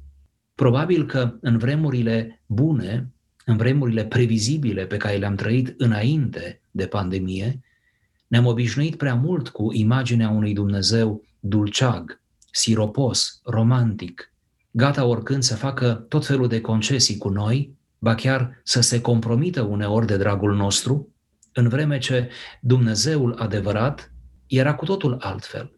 Probabil 0.55 1.07
că 1.07 1.37
în 1.41 1.59
vremurile 1.59 2.43
bune, 2.47 3.13
în 3.45 3.57
vremurile 3.57 4.05
previzibile 4.05 4.87
pe 4.87 4.97
care 4.97 5.17
le-am 5.17 5.35
trăit 5.35 5.75
înainte 5.77 6.61
de 6.71 6.87
pandemie, 6.87 7.61
ne-am 8.27 8.47
obișnuit 8.47 8.97
prea 8.97 9.15
mult 9.15 9.49
cu 9.49 9.73
imaginea 9.73 10.31
unui 10.31 10.55
Dumnezeu 10.55 11.25
dulceag, 11.41 12.21
siropos, 12.51 13.41
romantic, 13.45 14.33
gata 14.71 15.05
oricând 15.05 15.43
să 15.43 15.57
facă 15.57 15.95
tot 16.09 16.27
felul 16.27 16.49
de 16.49 16.61
concesii 16.61 17.19
cu 17.19 17.29
noi, 17.29 17.77
ba 17.99 18.15
chiar 18.15 18.61
să 18.65 18.81
se 18.81 19.01
compromită 19.01 19.63
uneori 19.63 20.07
de 20.07 20.17
dragul 20.17 20.57
nostru, 20.57 21.15
în 21.53 21.69
vreme 21.69 21.99
ce 21.99 22.31
Dumnezeul 22.61 23.35
adevărat 23.39 24.13
era 24.47 24.75
cu 24.75 24.85
totul 24.85 25.17
altfel. 25.21 25.78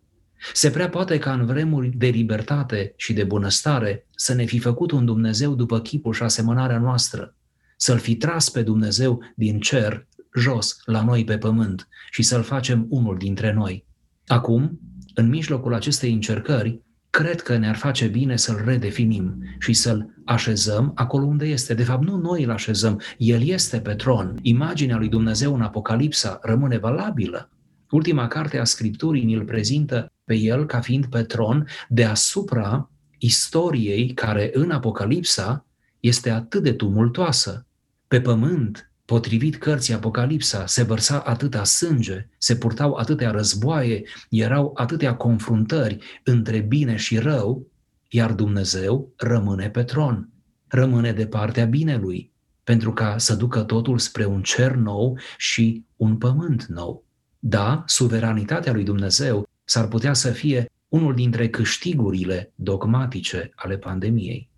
Se 0.53 0.71
prea 0.71 0.89
poate 0.89 1.19
ca 1.19 1.33
în 1.33 1.47
vremuri 1.47 1.89
de 1.97 2.07
libertate 2.07 2.93
și 2.97 3.13
de 3.13 3.25
bunăstare 3.25 4.07
să 4.15 4.35
ne 4.35 4.45
fi 4.45 4.59
făcut 4.59 4.91
un 4.91 5.05
Dumnezeu 5.05 5.55
după 5.55 5.81
chipul 5.81 6.13
și 6.13 6.23
asemănarea 6.23 6.79
noastră, 6.79 7.35
să-L 7.77 7.99
fi 7.99 8.17
tras 8.17 8.51
pe 8.51 8.63
Dumnezeu 8.63 9.23
din 9.37 9.61
cer 9.61 10.09
jos 10.35 10.81
la 10.85 11.03
noi 11.05 11.25
pe 11.25 11.39
pământ 11.39 11.89
și 12.11 12.23
să-L 12.23 12.43
facem 12.43 12.87
unul 12.89 13.17
dintre 13.19 13.53
noi. 13.53 13.87
Acum, 14.27 14.81
în 15.15 15.29
mijlocul 15.29 15.75
acestei 15.75 16.13
încercări, 16.13 16.83
cred 17.11 17.41
că 17.41 17.57
ne-ar 17.57 17.77
face 17.77 18.07
bine 18.07 18.37
să-L 18.37 18.63
redefinim 18.65 19.43
și 19.59 19.73
să-L 19.73 20.15
așezăm 20.25 20.93
acolo 20.95 21.25
unde 21.25 21.47
este. 21.47 21.75
De 21.75 21.83
fapt, 21.83 22.05
nu 22.05 22.17
noi 22.17 22.45
îl 22.45 22.51
așezăm, 22.51 23.01
El 23.19 23.43
este 23.43 23.81
pe 23.81 23.95
tron. 23.95 24.39
Imaginea 24.43 24.97
lui 24.97 25.09
Dumnezeu 25.09 25.55
în 25.55 25.61
Apocalipsa 25.61 26.39
rămâne 26.43 26.79
valabilă. 26.79 27.51
Ultima 27.91 28.27
carte 28.27 28.59
a 28.59 28.65
Scripturii 28.65 29.35
îl 29.35 29.45
prezintă 29.45 30.13
pe 30.31 30.37
el 30.37 30.67
ca 30.67 30.81
fiind 30.81 31.07
pe 31.07 31.23
tron 31.23 31.67
deasupra 31.89 32.91
istoriei 33.19 34.15
care 34.15 34.51
în 34.53 34.71
Apocalipsa 34.71 35.67
este 36.01 36.31
atât 36.31 36.63
de 36.63 36.73
tumultoasă. 36.73 37.67
Pe 38.09 38.21
pământ, 38.21 38.93
potrivit 39.05 39.57
cărții 39.57 39.95
Apocalipsa, 39.95 40.67
se 40.67 40.83
vărsa 40.83 41.19
atâta 41.19 41.65
sânge, 41.65 42.29
se 42.39 42.57
purtau 42.57 42.95
atâtea 42.95 43.31
războaie, 43.31 44.03
erau 44.29 44.71
atâtea 44.75 45.15
confruntări 45.17 45.99
între 46.25 46.59
bine 46.59 46.97
și 46.97 47.19
rău, 47.19 47.67
iar 48.09 48.33
Dumnezeu 48.33 49.13
rămâne 49.17 49.71
pe 49.71 49.83
tron, 49.83 50.29
rămâne 50.69 51.13
de 51.13 51.27
partea 51.27 51.65
binelui, 51.65 52.33
pentru 52.65 52.93
ca 52.93 53.19
să 53.19 53.35
ducă 53.35 53.63
totul 53.63 53.99
spre 53.99 54.25
un 54.25 54.43
cer 54.43 54.75
nou 54.75 55.19
și 55.37 55.85
un 55.97 56.17
pământ 56.17 56.65
nou. 56.65 57.05
Da, 57.39 57.83
suveranitatea 57.87 58.73
lui 58.73 58.85
Dumnezeu 58.85 59.50
s-ar 59.71 59.87
putea 59.87 60.13
să 60.13 60.31
fie 60.31 60.71
unul 60.89 61.15
dintre 61.15 61.49
câștigurile 61.49 62.53
dogmatice 62.55 63.51
ale 63.55 63.77
pandemiei. 63.77 64.51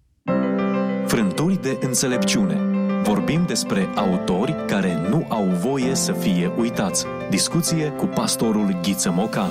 Frânturi 1.07 1.63
de 1.63 1.79
înțelepciune. 1.81 2.61
Vorbim 3.03 3.45
despre 3.47 3.89
autori 3.95 4.55
care 4.67 5.09
nu 5.09 5.27
au 5.29 5.45
voie 5.45 5.95
să 5.95 6.13
fie 6.13 6.53
uitați. 6.59 7.05
Discuție 7.31 7.89
cu 7.91 8.07
pastorul 8.07 8.79
Ghiță 8.83 9.11
Mocan. 9.11 9.51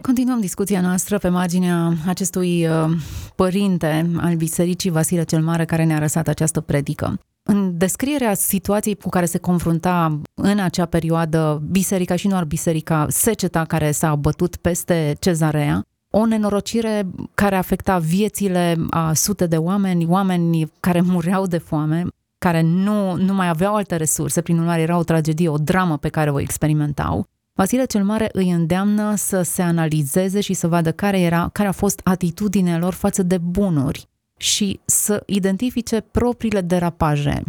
Continuăm 0.00 0.40
discuția 0.40 0.80
noastră 0.80 1.18
pe 1.18 1.28
marginea 1.28 1.92
acestui 2.06 2.66
uh, 2.66 2.90
părinte 3.36 4.10
al 4.16 4.34
bisericii 4.34 4.90
Vasile 4.90 5.24
cel 5.24 5.42
Mare 5.42 5.64
care 5.64 5.84
ne-a 5.84 5.98
răsat 5.98 6.28
această 6.28 6.60
predică. 6.60 7.20
În 7.42 7.78
descrierea 7.78 8.34
situației 8.34 8.94
cu 8.94 9.08
care 9.08 9.24
se 9.24 9.38
confrunta 9.38 10.20
în 10.34 10.58
acea 10.58 10.86
perioadă 10.86 11.62
biserica 11.70 12.16
și 12.16 12.26
nu 12.26 12.32
doar 12.32 12.44
biserica, 12.44 13.06
seceta 13.08 13.64
care 13.64 13.90
s-a 13.90 14.14
bătut 14.14 14.56
peste 14.56 15.16
cezarea, 15.20 15.86
o 16.10 16.26
nenorocire 16.26 17.06
care 17.34 17.56
afecta 17.56 17.98
viețile 17.98 18.76
a 18.90 19.12
sute 19.12 19.46
de 19.46 19.56
oameni, 19.56 20.06
oameni 20.06 20.72
care 20.80 21.00
mureau 21.00 21.46
de 21.46 21.58
foame, 21.58 22.04
care 22.38 22.60
nu, 22.60 23.14
nu 23.16 23.34
mai 23.34 23.48
aveau 23.48 23.74
alte 23.74 23.96
resurse, 23.96 24.40
prin 24.40 24.58
urmare 24.58 24.80
era 24.80 24.98
o 24.98 25.02
tragedie, 25.02 25.48
o 25.48 25.56
dramă 25.56 25.98
pe 25.98 26.08
care 26.08 26.30
o 26.30 26.40
experimentau. 26.40 27.26
Vasile 27.54 27.84
cel 27.84 28.04
Mare 28.04 28.28
îi 28.32 28.50
îndeamnă 28.50 29.14
să 29.14 29.42
se 29.42 29.62
analizeze 29.62 30.40
și 30.40 30.54
să 30.54 30.68
vadă 30.68 30.92
care, 30.92 31.20
era, 31.20 31.48
care 31.52 31.68
a 31.68 31.72
fost 31.72 32.00
atitudinea 32.04 32.78
lor 32.78 32.92
față 32.92 33.22
de 33.22 33.38
bunuri 33.38 34.08
și 34.42 34.80
să 34.84 35.22
identifice 35.26 36.00
propriile 36.10 36.60
derapaje. 36.60 37.42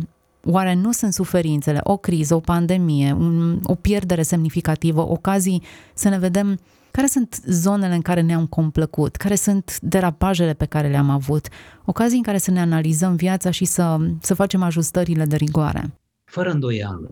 Oare 0.43 0.73
nu 0.73 0.91
sunt 0.91 1.13
suferințele, 1.13 1.79
o 1.83 1.97
criză, 1.97 2.35
o 2.35 2.39
pandemie, 2.39 3.12
un, 3.12 3.59
o 3.63 3.75
pierdere 3.75 4.21
semnificativă, 4.21 5.09
ocazii 5.09 5.63
să 5.93 6.09
ne 6.09 6.19
vedem 6.19 6.59
care 6.91 7.07
sunt 7.07 7.41
zonele 7.45 7.93
în 7.93 8.01
care 8.01 8.21
ne-am 8.21 8.45
complăcut, 8.45 9.15
care 9.15 9.35
sunt 9.35 9.79
derapajele 9.79 10.53
pe 10.53 10.65
care 10.65 10.88
le-am 10.88 11.09
avut, 11.09 11.47
ocazii 11.85 12.17
în 12.17 12.23
care 12.23 12.38
să 12.38 12.51
ne 12.51 12.59
analizăm 12.59 13.15
viața 13.15 13.51
și 13.51 13.65
să, 13.65 13.97
să 14.21 14.33
facem 14.33 14.62
ajustările 14.62 15.25
de 15.25 15.35
rigoare. 15.35 15.93
Fără 16.23 16.51
îndoială, 16.51 17.12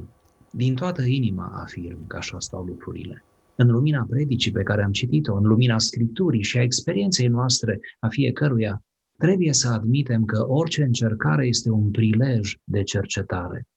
din 0.52 0.76
toată 0.76 1.02
inima 1.02 1.62
afirm 1.64 2.08
că 2.08 2.18
așa 2.18 2.40
stau 2.40 2.64
lucrurile. 2.64 3.24
În 3.56 3.68
lumina 3.68 4.06
predicii 4.10 4.52
pe 4.52 4.64
care 4.64 4.84
am 4.84 4.92
citit-o, 4.92 5.36
în 5.36 5.44
lumina 5.44 5.80
Scripturii 5.80 6.44
și 6.44 6.58
a 6.58 6.62
experienței 6.62 7.28
noastre 7.28 7.80
a 8.00 8.08
fiecăruia, 8.08 8.82
trebuie 9.22 9.54
să 9.54 9.68
admitem 9.68 10.26
că 10.26 10.46
orice 10.48 10.84
încercare 10.84 11.48
este 11.48 11.70
un 11.70 11.92
prilej 11.92 12.54
de 12.64 12.84
cercetare. 12.84 13.68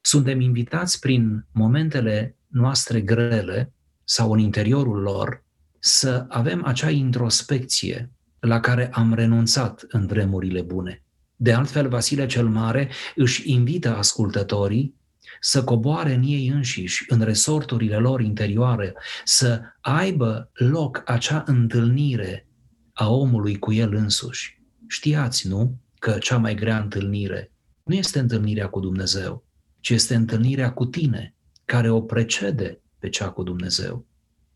Suntem 0.00 0.40
invitați 0.40 0.98
prin 1.00 1.46
momentele 1.52 2.36
noastre 2.48 3.00
grele 3.00 3.72
sau 4.04 4.32
în 4.32 4.38
interiorul 4.38 5.00
lor 5.00 5.44
să 5.78 6.24
avem 6.28 6.64
acea 6.64 6.90
introspecție 6.90 8.10
la 8.40 8.60
care 8.60 8.90
am 8.92 9.14
renunțat 9.14 9.84
în 9.88 10.06
vremurile 10.06 10.62
bune. 10.62 11.02
De 11.36 11.52
altfel, 11.52 11.88
Vasile 11.88 12.26
cel 12.26 12.48
Mare 12.48 12.90
își 13.14 13.52
invită 13.52 13.96
ascultătorii 13.96 14.94
să 15.40 15.64
coboare 15.64 16.14
în 16.14 16.22
ei 16.22 16.48
înșiși, 16.48 17.04
în 17.08 17.20
resorturile 17.20 17.96
lor 17.96 18.20
interioare, 18.20 18.94
să 19.24 19.60
aibă 19.80 20.50
loc 20.52 21.02
acea 21.04 21.42
întâlnire 21.46 22.46
a 22.92 23.10
omului 23.10 23.58
cu 23.58 23.72
el 23.72 23.94
însuși. 23.94 24.61
Știați, 24.92 25.48
nu, 25.48 25.78
că 25.98 26.18
cea 26.18 26.38
mai 26.38 26.54
grea 26.54 26.80
întâlnire 26.80 27.52
nu 27.82 27.94
este 27.94 28.18
întâlnirea 28.18 28.68
cu 28.68 28.80
Dumnezeu, 28.80 29.44
ci 29.80 29.90
este 29.90 30.14
întâlnirea 30.14 30.72
cu 30.72 30.86
tine, 30.86 31.34
care 31.64 31.90
o 31.90 32.00
precede 32.00 32.80
pe 32.98 33.08
cea 33.08 33.30
cu 33.30 33.42
Dumnezeu. 33.42 34.06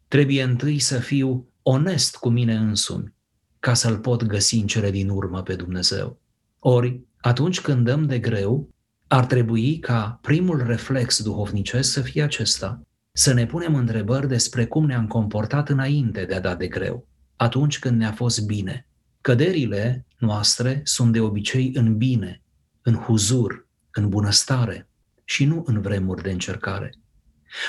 Trebuie 0.08 0.42
întâi 0.42 0.78
să 0.78 0.98
fiu 0.98 1.48
onest 1.62 2.16
cu 2.16 2.28
mine 2.28 2.54
însumi, 2.54 3.14
ca 3.60 3.74
să-L 3.74 3.98
pot 3.98 4.24
găsi 4.24 4.56
în 4.56 4.66
cele 4.66 4.90
din 4.90 5.08
urmă 5.08 5.42
pe 5.42 5.54
Dumnezeu. 5.54 6.20
Ori, 6.58 7.00
atunci 7.20 7.60
când 7.60 7.84
dăm 7.84 8.06
de 8.06 8.18
greu, 8.18 8.68
ar 9.06 9.26
trebui 9.26 9.78
ca 9.78 10.18
primul 10.22 10.66
reflex 10.66 11.22
duhovnicesc 11.22 11.92
să 11.92 12.00
fie 12.00 12.22
acesta, 12.22 12.82
să 13.12 13.32
ne 13.32 13.46
punem 13.46 13.74
întrebări 13.74 14.28
despre 14.28 14.66
cum 14.66 14.86
ne-am 14.86 15.06
comportat 15.06 15.68
înainte 15.68 16.24
de 16.24 16.34
a 16.34 16.40
da 16.40 16.54
de 16.54 16.68
greu, 16.68 17.06
atunci 17.36 17.78
când 17.78 17.98
ne-a 17.98 18.12
fost 18.12 18.46
bine. 18.46 18.86
Căderile 19.20 20.05
noastre 20.18 20.80
sunt 20.84 21.12
de 21.12 21.20
obicei 21.20 21.70
în 21.74 21.96
bine, 21.96 22.42
în 22.82 22.94
huzur, 22.94 23.68
în 23.90 24.08
bunăstare 24.08 24.88
și 25.24 25.44
nu 25.44 25.62
în 25.66 25.80
vremuri 25.80 26.22
de 26.22 26.30
încercare. 26.30 26.94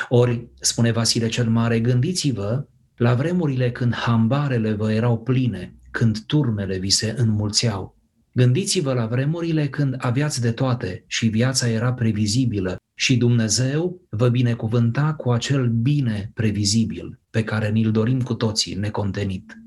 Ori, 0.09 0.47
spune 0.59 0.91
Vasile 0.91 1.27
cel 1.27 1.49
Mare, 1.49 1.79
gândiți-vă 1.79 2.67
la 2.95 3.13
vremurile 3.13 3.71
când 3.71 3.95
hambarele 3.95 4.73
vă 4.73 4.91
erau 4.91 5.19
pline, 5.19 5.75
când 5.91 6.25
turmele 6.25 6.77
vi 6.77 6.89
se 6.89 7.15
înmulțeau, 7.17 7.97
Gândiți-vă 8.37 8.93
la 8.93 9.05
vremurile 9.05 9.67
când 9.67 9.95
aveați 9.97 10.41
de 10.41 10.51
toate 10.51 11.03
și 11.07 11.27
viața 11.27 11.69
era 11.69 11.93
previzibilă 11.93 12.75
și 12.93 13.17
Dumnezeu 13.17 14.01
vă 14.09 14.29
binecuvânta 14.29 15.13
cu 15.13 15.31
acel 15.31 15.67
bine 15.67 16.31
previzibil 16.33 17.19
pe 17.29 17.43
care 17.43 17.69
ni-l 17.69 17.91
dorim 17.91 18.21
cu 18.21 18.33
toții, 18.33 18.75
necontenit. 18.75 19.57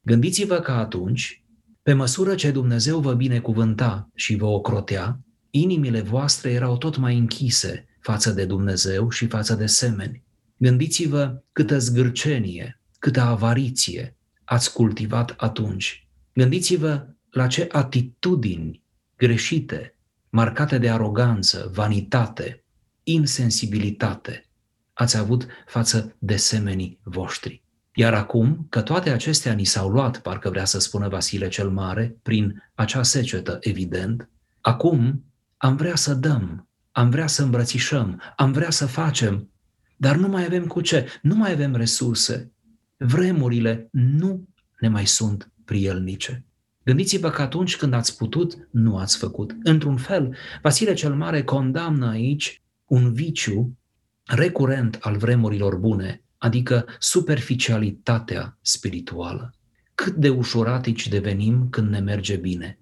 Gândiți-vă 0.00 0.54
că 0.54 0.70
atunci, 0.70 1.44
pe 1.86 1.92
măsură 1.92 2.34
ce 2.34 2.50
Dumnezeu 2.50 3.00
vă 3.00 3.14
binecuvânta 3.14 4.10
și 4.14 4.36
vă 4.36 4.46
ocrotea, 4.46 5.20
inimile 5.50 6.00
voastre 6.00 6.50
erau 6.50 6.76
tot 6.76 6.96
mai 6.96 7.18
închise 7.18 7.86
față 8.00 8.30
de 8.30 8.44
Dumnezeu 8.44 9.10
și 9.10 9.26
față 9.26 9.54
de 9.54 9.66
semeni. 9.66 10.22
Gândiți-vă 10.56 11.42
câtă 11.52 11.78
zgârcenie, 11.78 12.80
câtă 12.98 13.20
avariție 13.20 14.16
ați 14.44 14.72
cultivat 14.72 15.34
atunci. 15.36 16.08
Gândiți-vă 16.32 17.06
la 17.30 17.46
ce 17.46 17.68
atitudini 17.72 18.82
greșite, 19.16 19.98
marcate 20.28 20.78
de 20.78 20.90
aroganță, 20.90 21.70
vanitate, 21.74 22.64
insensibilitate 23.02 24.46
ați 24.92 25.16
avut 25.16 25.46
față 25.66 26.16
de 26.18 26.36
semenii 26.36 26.98
voștri. 27.02 27.65
Iar 27.98 28.14
acum 28.14 28.66
că 28.68 28.82
toate 28.82 29.10
acestea 29.10 29.52
ni 29.52 29.64
s-au 29.64 29.88
luat, 29.88 30.18
parcă 30.18 30.50
vrea 30.50 30.64
să 30.64 30.78
spună 30.78 31.08
Vasile 31.08 31.48
cel 31.48 31.70
Mare, 31.70 32.16
prin 32.22 32.62
acea 32.74 33.02
secetă, 33.02 33.58
evident, 33.60 34.28
acum 34.60 35.24
am 35.56 35.76
vrea 35.76 35.96
să 35.96 36.14
dăm, 36.14 36.68
am 36.92 37.10
vrea 37.10 37.26
să 37.26 37.42
îmbrățișăm, 37.42 38.22
am 38.36 38.52
vrea 38.52 38.70
să 38.70 38.86
facem, 38.86 39.50
dar 39.96 40.16
nu 40.16 40.28
mai 40.28 40.44
avem 40.44 40.66
cu 40.66 40.80
ce, 40.80 41.08
nu 41.22 41.34
mai 41.34 41.52
avem 41.52 41.74
resurse. 41.74 42.52
Vremurile 42.96 43.88
nu 43.90 44.48
ne 44.80 44.88
mai 44.88 45.06
sunt 45.06 45.52
prielnice. 45.64 46.44
Gândiți-vă 46.84 47.30
că 47.30 47.42
atunci 47.42 47.76
când 47.76 47.92
ați 47.92 48.16
putut, 48.16 48.68
nu 48.70 48.96
ați 48.96 49.18
făcut. 49.18 49.56
Într-un 49.62 49.96
fel, 49.96 50.36
Vasile 50.62 50.94
cel 50.94 51.14
Mare 51.14 51.44
condamnă 51.44 52.08
aici 52.08 52.62
un 52.84 53.12
viciu 53.12 53.78
recurent 54.24 54.98
al 55.00 55.16
vremurilor 55.16 55.76
bune, 55.76 56.20
adică 56.38 56.84
superficialitatea 56.98 58.58
spirituală. 58.62 59.54
Cât 59.94 60.14
de 60.14 60.28
ușuratici 60.28 61.08
devenim 61.08 61.68
când 61.70 61.88
ne 61.88 61.98
merge 61.98 62.36
bine 62.36 62.78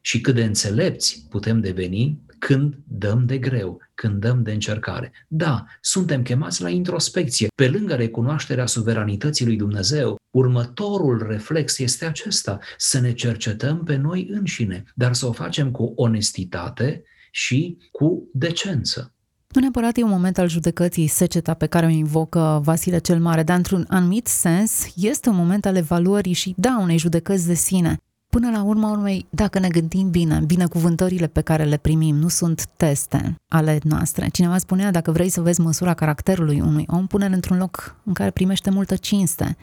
și 0.00 0.20
cât 0.20 0.34
de 0.34 0.44
înțelepți 0.44 1.26
putem 1.30 1.60
deveni 1.60 2.20
când 2.38 2.78
dăm 2.86 3.26
de 3.26 3.38
greu, 3.38 3.80
când 3.94 4.20
dăm 4.20 4.42
de 4.42 4.52
încercare. 4.52 5.12
Da, 5.28 5.64
suntem 5.80 6.22
chemați 6.22 6.62
la 6.62 6.68
introspecție. 6.68 7.48
Pe 7.54 7.68
lângă 7.68 7.94
recunoașterea 7.94 8.66
suveranității 8.66 9.46
lui 9.46 9.56
Dumnezeu, 9.56 10.16
următorul 10.30 11.26
reflex 11.28 11.78
este 11.78 12.04
acesta, 12.04 12.58
să 12.76 13.00
ne 13.00 13.12
cercetăm 13.12 13.84
pe 13.84 13.96
noi 13.96 14.28
înșine, 14.30 14.84
dar 14.94 15.14
să 15.14 15.26
o 15.26 15.32
facem 15.32 15.70
cu 15.70 15.92
onestitate 15.96 17.02
și 17.30 17.78
cu 17.90 18.30
decență. 18.32 19.12
Nu 19.48 19.60
neapărat 19.60 19.96
e 19.96 20.02
un 20.02 20.10
moment 20.10 20.38
al 20.38 20.48
judecății 20.48 21.06
seceta 21.06 21.54
pe 21.54 21.66
care 21.66 21.86
o 21.86 21.88
invocă 21.88 22.60
Vasile 22.64 22.98
cel 22.98 23.20
Mare, 23.20 23.42
dar 23.42 23.56
într-un 23.56 23.86
anumit 23.88 24.26
sens 24.26 24.86
este 24.96 25.28
un 25.28 25.36
moment 25.36 25.66
al 25.66 25.76
evaluării 25.76 26.32
și, 26.32 26.54
da, 26.56 26.78
unei 26.80 26.98
judecăți 26.98 27.46
de 27.46 27.54
sine. 27.54 27.96
Până 28.30 28.50
la 28.50 28.62
urma 28.62 28.90
urmei, 28.90 29.26
dacă 29.30 29.58
ne 29.58 29.68
gândim 29.68 30.10
bine, 30.10 30.42
binecuvântările 30.46 31.26
pe 31.26 31.40
care 31.40 31.64
le 31.64 31.76
primim 31.76 32.16
nu 32.16 32.28
sunt 32.28 32.66
teste 32.76 33.34
ale 33.48 33.78
noastre. 33.82 34.28
Cineva 34.32 34.58
spunea, 34.58 34.90
dacă 34.90 35.10
vrei 35.10 35.28
să 35.28 35.40
vezi 35.40 35.60
măsura 35.60 35.94
caracterului 35.94 36.60
unui 36.60 36.84
om, 36.88 37.06
pune-l 37.06 37.32
într-un 37.32 37.58
loc 37.58 37.96
în 38.04 38.12
care 38.12 38.30
primește 38.30 38.70
multă 38.70 38.96
cinste. 38.96 39.56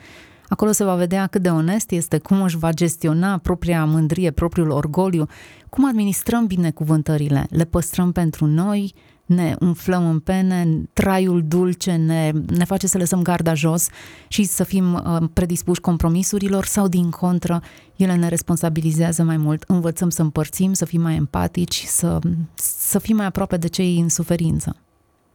Acolo 0.47 0.71
se 0.71 0.83
va 0.83 0.95
vedea 0.95 1.27
cât 1.27 1.41
de 1.41 1.49
onest 1.49 1.91
este, 1.91 2.17
cum 2.17 2.41
își 2.41 2.57
va 2.57 2.71
gestiona 2.71 3.37
propria 3.37 3.85
mândrie, 3.85 4.31
propriul 4.31 4.69
orgoliu, 4.69 5.27
cum 5.69 5.85
administrăm 5.85 6.45
binecuvântările, 6.45 7.47
le 7.49 7.63
păstrăm 7.65 8.11
pentru 8.11 8.45
noi, 8.45 8.93
ne 9.25 9.55
umflăm 9.59 10.09
în 10.09 10.19
pene, 10.19 10.89
traiul 10.93 11.43
dulce 11.47 11.91
ne, 11.91 12.31
ne 12.47 12.63
face 12.63 12.87
să 12.87 12.97
lăsăm 12.97 13.21
garda 13.21 13.53
jos 13.53 13.87
și 14.27 14.43
să 14.43 14.63
fim 14.63 14.93
uh, 14.93 15.29
predispuși 15.33 15.81
compromisurilor 15.81 16.65
sau 16.65 16.87
din 16.87 17.09
contră, 17.09 17.61
ele 17.95 18.15
ne 18.15 18.27
responsabilizează 18.27 19.23
mai 19.23 19.37
mult. 19.37 19.63
Învățăm 19.67 20.09
să 20.09 20.21
împărțim, 20.21 20.73
să 20.73 20.85
fim 20.85 21.01
mai 21.01 21.15
empatici, 21.15 21.83
să, 21.85 22.19
să 22.53 22.99
fim 22.99 23.15
mai 23.15 23.25
aproape 23.25 23.57
de 23.57 23.67
cei 23.67 23.99
în 23.99 24.09
suferință. 24.09 24.75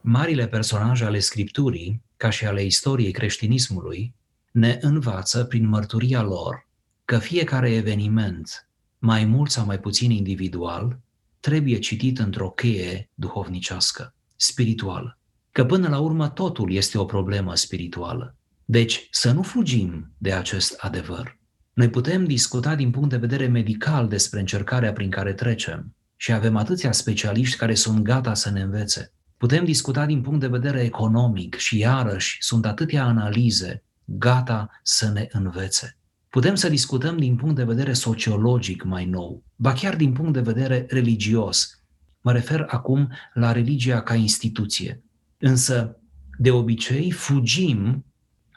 Marile 0.01 0.47
personaje 0.47 1.05
ale 1.05 1.19
Scripturii, 1.19 2.01
ca 2.17 2.29
și 2.29 2.45
ale 2.45 2.63
istoriei 2.63 3.11
creștinismului, 3.11 4.13
ne 4.51 4.77
învață 4.81 5.43
prin 5.43 5.67
mărturia 5.67 6.21
lor 6.21 6.67
că 7.05 7.17
fiecare 7.17 7.73
eveniment, 7.73 8.67
mai 8.99 9.25
mult 9.25 9.51
sau 9.51 9.65
mai 9.65 9.79
puțin 9.79 10.11
individual, 10.11 10.99
trebuie 11.41 11.79
citit 11.79 12.19
într-o 12.19 12.49
cheie 12.49 13.09
duhovnicească, 13.13 14.15
spirituală. 14.35 15.19
Că 15.51 15.65
până 15.65 15.87
la 15.87 15.99
urmă 15.99 16.29
totul 16.29 16.73
este 16.73 16.97
o 16.97 17.05
problemă 17.05 17.55
spirituală. 17.55 18.35
Deci 18.65 19.07
să 19.11 19.31
nu 19.31 19.41
fugim 19.41 20.13
de 20.17 20.33
acest 20.33 20.73
adevăr. 20.77 21.39
Noi 21.73 21.89
putem 21.89 22.25
discuta 22.25 22.75
din 22.75 22.91
punct 22.91 23.09
de 23.09 23.17
vedere 23.17 23.47
medical 23.47 24.07
despre 24.07 24.39
încercarea 24.39 24.93
prin 24.93 25.09
care 25.09 25.33
trecem 25.33 25.95
și 26.15 26.31
avem 26.31 26.55
atâția 26.55 26.91
specialiști 26.91 27.57
care 27.57 27.73
sunt 27.73 28.03
gata 28.03 28.33
să 28.33 28.49
ne 28.49 28.61
învețe. 28.61 29.13
Putem 29.37 29.65
discuta 29.65 30.05
din 30.05 30.21
punct 30.21 30.39
de 30.39 30.47
vedere 30.47 30.81
economic 30.81 31.55
și 31.55 31.77
iarăși 31.77 32.37
sunt 32.39 32.65
atâtea 32.65 33.03
analize 33.03 33.83
gata 34.05 34.79
să 34.83 35.09
ne 35.09 35.27
învețe. 35.31 35.97
Putem 36.31 36.55
să 36.55 36.69
discutăm 36.69 37.17
din 37.17 37.35
punct 37.35 37.55
de 37.55 37.63
vedere 37.63 37.93
sociologic 37.93 38.83
mai 38.83 39.05
nou, 39.05 39.43
ba 39.55 39.73
chiar 39.73 39.95
din 39.95 40.13
punct 40.13 40.33
de 40.33 40.41
vedere 40.41 40.85
religios. 40.89 41.83
Mă 42.21 42.31
refer 42.31 42.65
acum 42.67 43.11
la 43.33 43.51
religia 43.51 44.01
ca 44.01 44.15
instituție. 44.15 45.03
Însă, 45.37 45.97
de 46.37 46.51
obicei, 46.51 47.11
fugim 47.11 48.05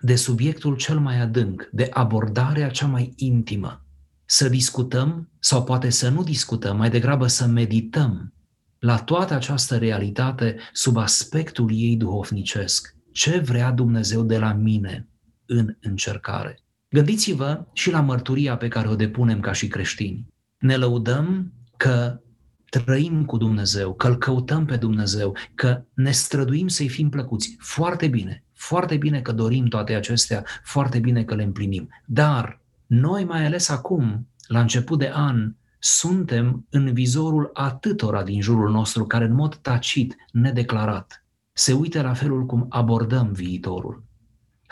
de 0.01 0.15
subiectul 0.15 0.77
cel 0.77 0.99
mai 0.99 1.21
adânc, 1.21 1.69
de 1.73 1.89
abordarea 1.93 2.71
cea 2.71 2.87
mai 2.87 3.13
intimă. 3.17 3.87
Să 4.25 4.49
discutăm 4.49 5.31
sau 5.39 5.65
poate 5.65 5.91
să 5.91 6.09
nu 6.09 6.23
discutăm, 6.23 6.77
mai 6.77 6.91
degrabă 6.91 7.27
să 7.27 7.47
medităm 7.47 8.35
la 8.79 8.99
toată 8.99 9.35
această 9.35 9.77
realitate 9.77 10.57
sub 10.73 10.97
aspectul 10.97 11.71
ei 11.73 11.97
duhovnicesc. 11.97 12.97
Ce 13.13 13.39
vrea 13.39 13.71
Dumnezeu 13.71 14.23
de 14.23 14.39
la 14.39 14.53
mine 14.53 15.09
în 15.47 15.77
încercare? 15.81 16.64
Gândiți-vă 16.95 17.67
și 17.73 17.91
la 17.91 18.01
mărturia 18.01 18.57
pe 18.57 18.69
care 18.69 18.89
o 18.89 18.95
depunem 18.95 19.41
ca 19.41 19.53
și 19.53 19.69
creștini. 19.69 20.27
Ne 20.59 20.77
lăudăm 20.77 21.53
că 21.77 22.21
trăim 22.65 23.25
cu 23.25 23.37
Dumnezeu, 23.37 23.95
că 23.95 24.07
îl 24.07 24.19
căutăm 24.19 24.65
pe 24.65 24.77
Dumnezeu, 24.77 25.37
că 25.55 25.85
ne 25.95 26.11
străduim 26.11 26.69
să-i 26.69 26.89
fim 26.89 27.09
plăcuți. 27.09 27.57
Foarte 27.59 28.09
bine, 28.09 28.45
foarte 28.53 28.97
bine 28.97 29.21
că 29.21 29.33
dorim 29.33 29.67
toate 29.67 29.95
acestea, 29.95 30.45
foarte 30.63 30.99
bine 30.99 31.25
că 31.25 31.35
le 31.35 31.43
împlinim. 31.43 31.89
Dar 32.07 32.61
noi, 32.87 33.25
mai 33.25 33.47
ales 33.47 33.69
acum, 33.69 34.29
la 34.47 34.61
început 34.61 34.99
de 34.99 35.11
an, 35.15 35.55
suntem 35.79 36.67
în 36.71 36.93
vizorul 36.93 37.51
atâtora 37.53 38.23
din 38.23 38.41
jurul 38.41 38.71
nostru 38.71 39.05
care 39.05 39.25
în 39.25 39.35
mod 39.35 39.55
tacit, 39.55 40.17
nedeclarat, 40.33 41.25
se 41.53 41.73
uită 41.73 42.03
la 42.03 42.13
felul 42.13 42.47
cum 42.47 42.67
abordăm 42.69 43.33
viitorul. 43.33 44.04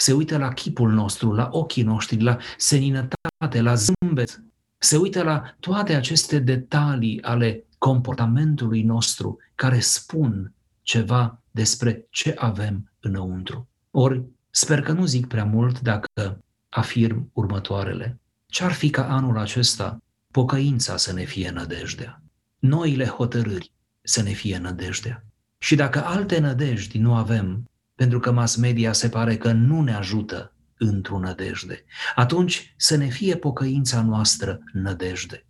Se 0.02 0.12
uită 0.12 0.36
la 0.36 0.52
chipul 0.52 0.92
nostru, 0.92 1.32
la 1.32 1.48
ochii 1.52 1.82
noștri, 1.82 2.22
la 2.22 2.36
seninătate, 2.56 3.60
la 3.60 3.74
zâmbet. 3.74 4.42
Se 4.78 4.96
uită 4.96 5.22
la 5.22 5.54
toate 5.60 5.94
aceste 5.94 6.38
detalii 6.38 7.22
ale 7.22 7.64
comportamentului 7.78 8.82
nostru 8.82 9.38
care 9.54 9.80
spun 9.80 10.52
ceva 10.82 11.42
despre 11.50 12.06
ce 12.10 12.34
avem 12.38 12.92
înăuntru. 13.00 13.68
Ori, 13.90 14.22
sper 14.50 14.80
că 14.80 14.92
nu 14.92 15.04
zic 15.04 15.26
prea 15.26 15.44
mult 15.44 15.80
dacă 15.80 16.42
afirm 16.68 17.30
următoarele. 17.32 18.20
Ce-ar 18.46 18.72
fi 18.72 18.90
ca 18.90 19.14
anul 19.14 19.38
acesta 19.38 20.02
pocăința 20.30 20.96
să 20.96 21.12
ne 21.12 21.24
fie 21.24 21.50
nădejdea, 21.50 22.22
noile 22.58 23.06
hotărâri 23.06 23.72
să 24.00 24.22
ne 24.22 24.32
fie 24.32 24.58
nădejdea. 24.58 25.24
Și 25.58 25.74
dacă 25.74 26.04
alte 26.04 26.38
nădejdi 26.38 26.98
nu 26.98 27.14
avem, 27.14 27.70
pentru 28.02 28.20
că 28.20 28.32
mass 28.32 28.56
media 28.56 28.92
se 28.92 29.08
pare 29.08 29.36
că 29.36 29.52
nu 29.52 29.82
ne 29.82 29.94
ajută 29.94 30.54
într-o 30.78 31.18
nădejde, 31.18 31.84
atunci 32.14 32.74
să 32.76 32.96
ne 32.96 33.06
fie 33.06 33.36
pocăința 33.36 34.02
noastră 34.02 34.58
nădejde, 34.72 35.46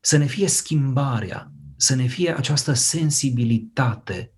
să 0.00 0.16
ne 0.16 0.24
fie 0.24 0.48
schimbarea, 0.48 1.52
să 1.76 1.94
ne 1.94 2.06
fie 2.06 2.36
această 2.36 2.72
sensibilitate 2.72 4.32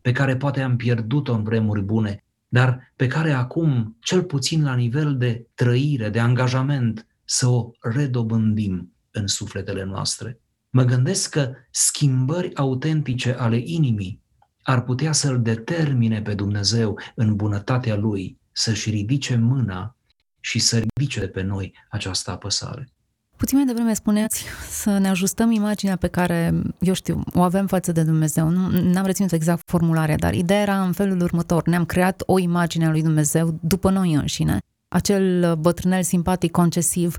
pe 0.00 0.12
care 0.12 0.36
poate 0.36 0.60
am 0.60 0.76
pierdut-o 0.76 1.34
în 1.34 1.42
vremuri 1.42 1.82
bune, 1.82 2.24
dar 2.48 2.92
pe 2.96 3.06
care 3.06 3.32
acum, 3.32 3.96
cel 4.00 4.22
puțin 4.22 4.62
la 4.62 4.74
nivel 4.74 5.16
de 5.16 5.46
trăire, 5.54 6.08
de 6.08 6.20
angajament, 6.20 7.06
să 7.24 7.46
o 7.48 7.70
redobândim 7.80 8.94
în 9.10 9.26
sufletele 9.26 9.84
noastre. 9.84 10.40
Mă 10.70 10.84
gândesc 10.84 11.30
că 11.30 11.52
schimbări 11.70 12.56
autentice 12.56 13.32
ale 13.32 13.56
inimii 13.64 14.21
ar 14.62 14.82
putea 14.82 15.12
să-L 15.12 15.42
determine 15.42 16.22
pe 16.22 16.34
Dumnezeu 16.34 16.98
în 17.14 17.36
bunătatea 17.36 17.96
Lui 17.96 18.38
să-și 18.52 18.90
ridice 18.90 19.36
mâna 19.36 19.96
și 20.40 20.58
să 20.58 20.82
ridice 20.94 21.20
de 21.20 21.26
pe 21.28 21.42
noi 21.42 21.74
această 21.90 22.30
apăsare. 22.30 22.88
Puțin 23.36 23.56
mai 23.56 23.66
devreme 23.66 23.94
spuneați 23.94 24.44
să 24.70 24.98
ne 24.98 25.08
ajustăm 25.08 25.50
imaginea 25.50 25.96
pe 25.96 26.08
care, 26.08 26.62
eu 26.80 26.92
știu, 26.92 27.22
o 27.34 27.40
avem 27.40 27.66
față 27.66 27.92
de 27.92 28.02
Dumnezeu. 28.02 28.48
Nu 28.48 28.98
am 28.98 29.04
reținut 29.04 29.32
exact 29.32 29.62
formularea, 29.68 30.16
dar 30.16 30.34
ideea 30.34 30.60
era 30.60 30.82
în 30.82 30.92
felul 30.92 31.20
următor. 31.20 31.66
Ne-am 31.66 31.84
creat 31.84 32.22
o 32.26 32.38
imagine 32.38 32.86
a 32.86 32.90
lui 32.90 33.02
Dumnezeu 33.02 33.58
după 33.60 33.90
noi 33.90 34.12
înșine. 34.12 34.58
Acel 34.92 35.54
bătrânel 35.60 36.02
simpatic, 36.02 36.50
concesiv, 36.50 37.16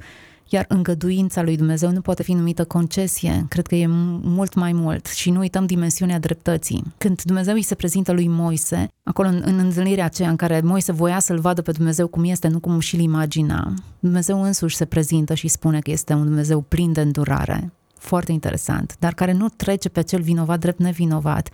iar 0.49 0.65
îngăduința 0.67 1.41
lui 1.41 1.57
Dumnezeu 1.57 1.91
nu 1.91 2.01
poate 2.01 2.23
fi 2.23 2.33
numită 2.33 2.65
concesie, 2.65 3.45
cred 3.49 3.67
că 3.67 3.75
e 3.75 3.87
mult 4.21 4.53
mai 4.53 4.71
mult 4.73 5.05
și 5.05 5.29
nu 5.29 5.39
uităm 5.39 5.65
dimensiunea 5.65 6.19
dreptății. 6.19 6.83
Când 6.97 7.21
Dumnezeu 7.21 7.53
îi 7.53 7.61
se 7.61 7.75
prezintă 7.75 8.11
lui 8.11 8.27
Moise, 8.27 8.87
acolo 9.03 9.27
în, 9.27 9.41
în 9.45 9.59
întâlnirea 9.59 10.05
aceea 10.05 10.29
în 10.29 10.35
care 10.35 10.61
Moise 10.63 10.91
voia 10.91 11.19
să-l 11.19 11.39
vadă 11.39 11.61
pe 11.61 11.71
Dumnezeu 11.71 12.07
cum 12.07 12.23
este, 12.23 12.47
nu 12.47 12.59
cum 12.59 12.79
și-l 12.79 12.99
imagina, 12.99 13.73
Dumnezeu 13.99 14.43
însuși 14.43 14.75
se 14.75 14.85
prezintă 14.85 15.33
și 15.33 15.47
spune 15.47 15.79
că 15.79 15.91
este 15.91 16.13
un 16.13 16.23
Dumnezeu 16.23 16.61
plin 16.61 16.91
de 16.91 17.01
îndurare, 17.01 17.71
foarte 17.97 18.31
interesant, 18.31 18.95
dar 18.99 19.13
care 19.13 19.31
nu 19.31 19.49
trece 19.49 19.89
pe 19.89 20.01
cel 20.01 20.21
vinovat 20.21 20.59
drept 20.59 20.79
nevinovat. 20.79 21.49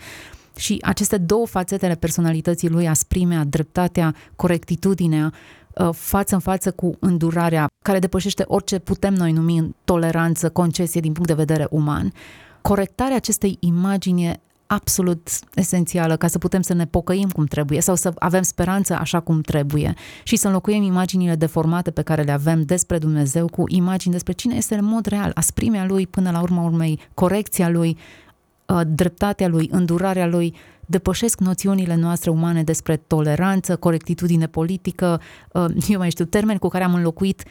Și 0.55 0.77
aceste 0.81 1.17
două 1.17 1.47
fațete 1.47 1.85
ale 1.85 1.95
personalității 1.95 2.69
lui, 2.69 2.87
asprimea, 2.87 3.43
dreptatea, 3.43 4.15
corectitudinea, 4.35 5.25
Uh, 5.25 5.58
față 5.91 6.33
în 6.33 6.41
față 6.41 6.71
cu 6.71 6.95
îndurarea 6.99 7.67
care 7.83 7.99
depășește 7.99 8.43
orice 8.47 8.79
putem 8.79 9.13
noi 9.13 9.31
numi 9.31 9.75
toleranță, 9.83 10.49
concesie 10.49 11.01
din 11.01 11.11
punct 11.11 11.27
de 11.27 11.33
vedere 11.33 11.67
uman. 11.69 12.13
Corectarea 12.61 13.15
acestei 13.15 13.57
imagini 13.59 14.25
e 14.25 14.39
absolut 14.71 15.29
esențială 15.53 16.17
ca 16.17 16.27
să 16.27 16.37
putem 16.37 16.61
să 16.61 16.73
ne 16.73 16.85
pocăim 16.85 17.29
cum 17.29 17.45
trebuie 17.45 17.81
sau 17.81 17.95
să 17.95 18.13
avem 18.17 18.41
speranță 18.41 18.93
așa 18.93 19.19
cum 19.19 19.41
trebuie 19.41 19.93
și 20.23 20.35
să 20.35 20.47
înlocuim 20.47 20.83
imaginile 20.83 21.35
deformate 21.35 21.91
pe 21.91 22.01
care 22.01 22.21
le 22.21 22.31
avem 22.31 22.63
despre 22.63 22.97
Dumnezeu 22.97 23.47
cu 23.47 23.63
imagini 23.67 24.13
despre 24.13 24.33
cine 24.33 24.55
este 24.55 24.75
în 24.75 24.85
mod 24.85 25.05
real, 25.05 25.31
asprimea 25.33 25.85
lui 25.85 26.07
până 26.07 26.31
la 26.31 26.41
urma 26.41 26.63
urmei, 26.63 26.99
corecția 27.13 27.69
lui, 27.69 27.97
uh, 28.65 28.81
dreptatea 28.87 29.47
lui, 29.47 29.69
îndurarea 29.71 30.25
lui, 30.25 30.55
depășesc 30.89 31.39
noțiunile 31.39 31.95
noastre 31.95 32.29
umane 32.29 32.63
despre 32.63 32.97
toleranță, 32.97 33.75
corectitudine 33.75 34.47
politică, 34.47 35.21
uh, 35.51 35.65
eu 35.93 35.97
mai 35.97 36.09
știu, 36.09 36.25
termeni 36.25 36.59
cu 36.59 36.67
care 36.67 36.83
am 36.83 36.93
înlocuit 36.93 37.43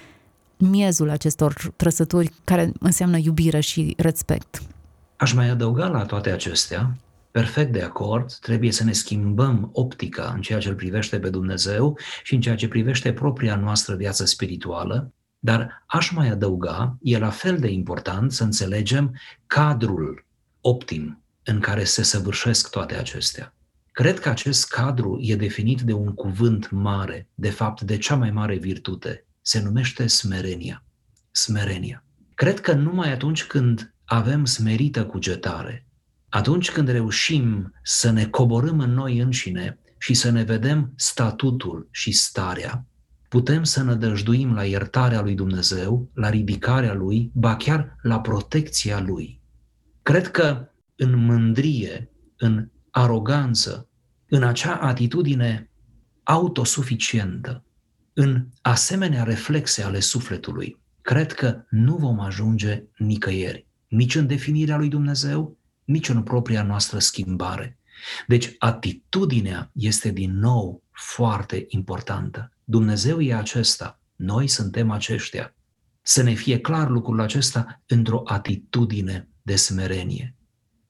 miezul 0.56 1.10
acestor 1.10 1.72
trăsături 1.76 2.32
care 2.44 2.72
înseamnă 2.80 3.18
iubire 3.18 3.60
și 3.60 3.94
respect. 3.98 4.62
Aș 5.16 5.32
mai 5.32 5.48
adăuga 5.48 5.86
la 5.86 6.04
toate 6.04 6.30
acestea, 6.30 6.96
perfect 7.30 7.72
de 7.72 7.82
acord, 7.82 8.32
trebuie 8.32 8.72
să 8.72 8.84
ne 8.84 8.92
schimbăm 8.92 9.70
optica 9.72 10.32
în 10.34 10.40
ceea 10.40 10.58
ce 10.58 10.68
îl 10.68 10.74
privește 10.74 11.18
pe 11.18 11.30
Dumnezeu 11.30 11.98
și 12.22 12.34
în 12.34 12.40
ceea 12.40 12.56
ce 12.56 12.68
privește 12.68 13.12
propria 13.12 13.56
noastră 13.56 13.94
viață 13.94 14.24
spirituală, 14.24 15.12
dar 15.38 15.84
aș 15.86 16.10
mai 16.10 16.28
adăuga, 16.28 16.96
e 17.02 17.18
la 17.18 17.30
fel 17.30 17.58
de 17.58 17.68
important 17.68 18.32
să 18.32 18.44
înțelegem 18.44 19.14
cadrul 19.46 20.24
optim 20.60 21.22
în 21.48 21.60
care 21.60 21.84
se 21.84 22.02
săvârșesc 22.02 22.70
toate 22.70 22.94
acestea. 22.94 23.54
Cred 23.92 24.20
că 24.20 24.28
acest 24.28 24.68
cadru 24.68 25.18
e 25.20 25.36
definit 25.36 25.80
de 25.80 25.92
un 25.92 26.14
cuvânt 26.14 26.70
mare, 26.70 27.28
de 27.34 27.50
fapt 27.50 27.80
de 27.80 27.98
cea 27.98 28.16
mai 28.16 28.30
mare 28.30 28.56
virtute. 28.56 29.26
Se 29.42 29.62
numește 29.62 30.06
smerenia. 30.06 30.84
Smerenia. 31.30 32.04
Cred 32.34 32.60
că 32.60 32.72
numai 32.72 33.12
atunci 33.12 33.44
când 33.44 33.94
avem 34.04 34.44
smerită 34.44 35.06
cugetare, 35.06 35.86
atunci 36.28 36.70
când 36.70 36.88
reușim 36.88 37.72
să 37.82 38.10
ne 38.10 38.26
coborâm 38.26 38.80
în 38.80 38.92
noi 38.92 39.18
înșine 39.18 39.78
și 39.98 40.14
să 40.14 40.30
ne 40.30 40.42
vedem 40.42 40.92
statutul 40.96 41.88
și 41.90 42.12
starea, 42.12 42.86
putem 43.28 43.64
să 43.64 43.82
nădăjduim 43.82 44.54
la 44.54 44.64
iertarea 44.64 45.20
lui 45.20 45.34
Dumnezeu, 45.34 46.10
la 46.14 46.30
ridicarea 46.30 46.94
lui, 46.94 47.30
ba 47.34 47.56
chiar 47.56 47.96
la 48.02 48.20
protecția 48.20 49.00
lui. 49.00 49.40
Cred 50.02 50.30
că 50.30 50.68
în 50.98 51.24
mândrie, 51.24 52.10
în 52.36 52.68
aroganță, 52.90 53.88
în 54.28 54.42
acea 54.42 54.74
atitudine 54.74 55.70
autosuficientă, 56.22 57.64
în 58.12 58.46
asemenea 58.62 59.22
reflexe 59.22 59.82
ale 59.82 60.00
sufletului, 60.00 60.80
cred 61.00 61.32
că 61.32 61.64
nu 61.70 61.96
vom 61.96 62.20
ajunge 62.20 62.84
nicăieri, 62.96 63.66
nici 63.88 64.14
în 64.14 64.26
definirea 64.26 64.76
lui 64.76 64.88
Dumnezeu, 64.88 65.58
nici 65.84 66.08
în 66.08 66.22
propria 66.22 66.62
noastră 66.62 66.98
schimbare. 66.98 67.78
Deci 68.26 68.54
atitudinea 68.58 69.70
este 69.74 70.10
din 70.10 70.38
nou 70.38 70.82
foarte 70.90 71.64
importantă. 71.68 72.52
Dumnezeu 72.64 73.20
e 73.20 73.34
acesta, 73.34 74.00
noi 74.16 74.48
suntem 74.48 74.90
aceștia. 74.90 75.54
Să 76.02 76.22
ne 76.22 76.32
fie 76.32 76.58
clar 76.58 76.88
lucrul 76.88 77.20
acesta 77.20 77.82
într-o 77.86 78.22
atitudine 78.24 79.28
de 79.42 79.56
smerenie 79.56 80.37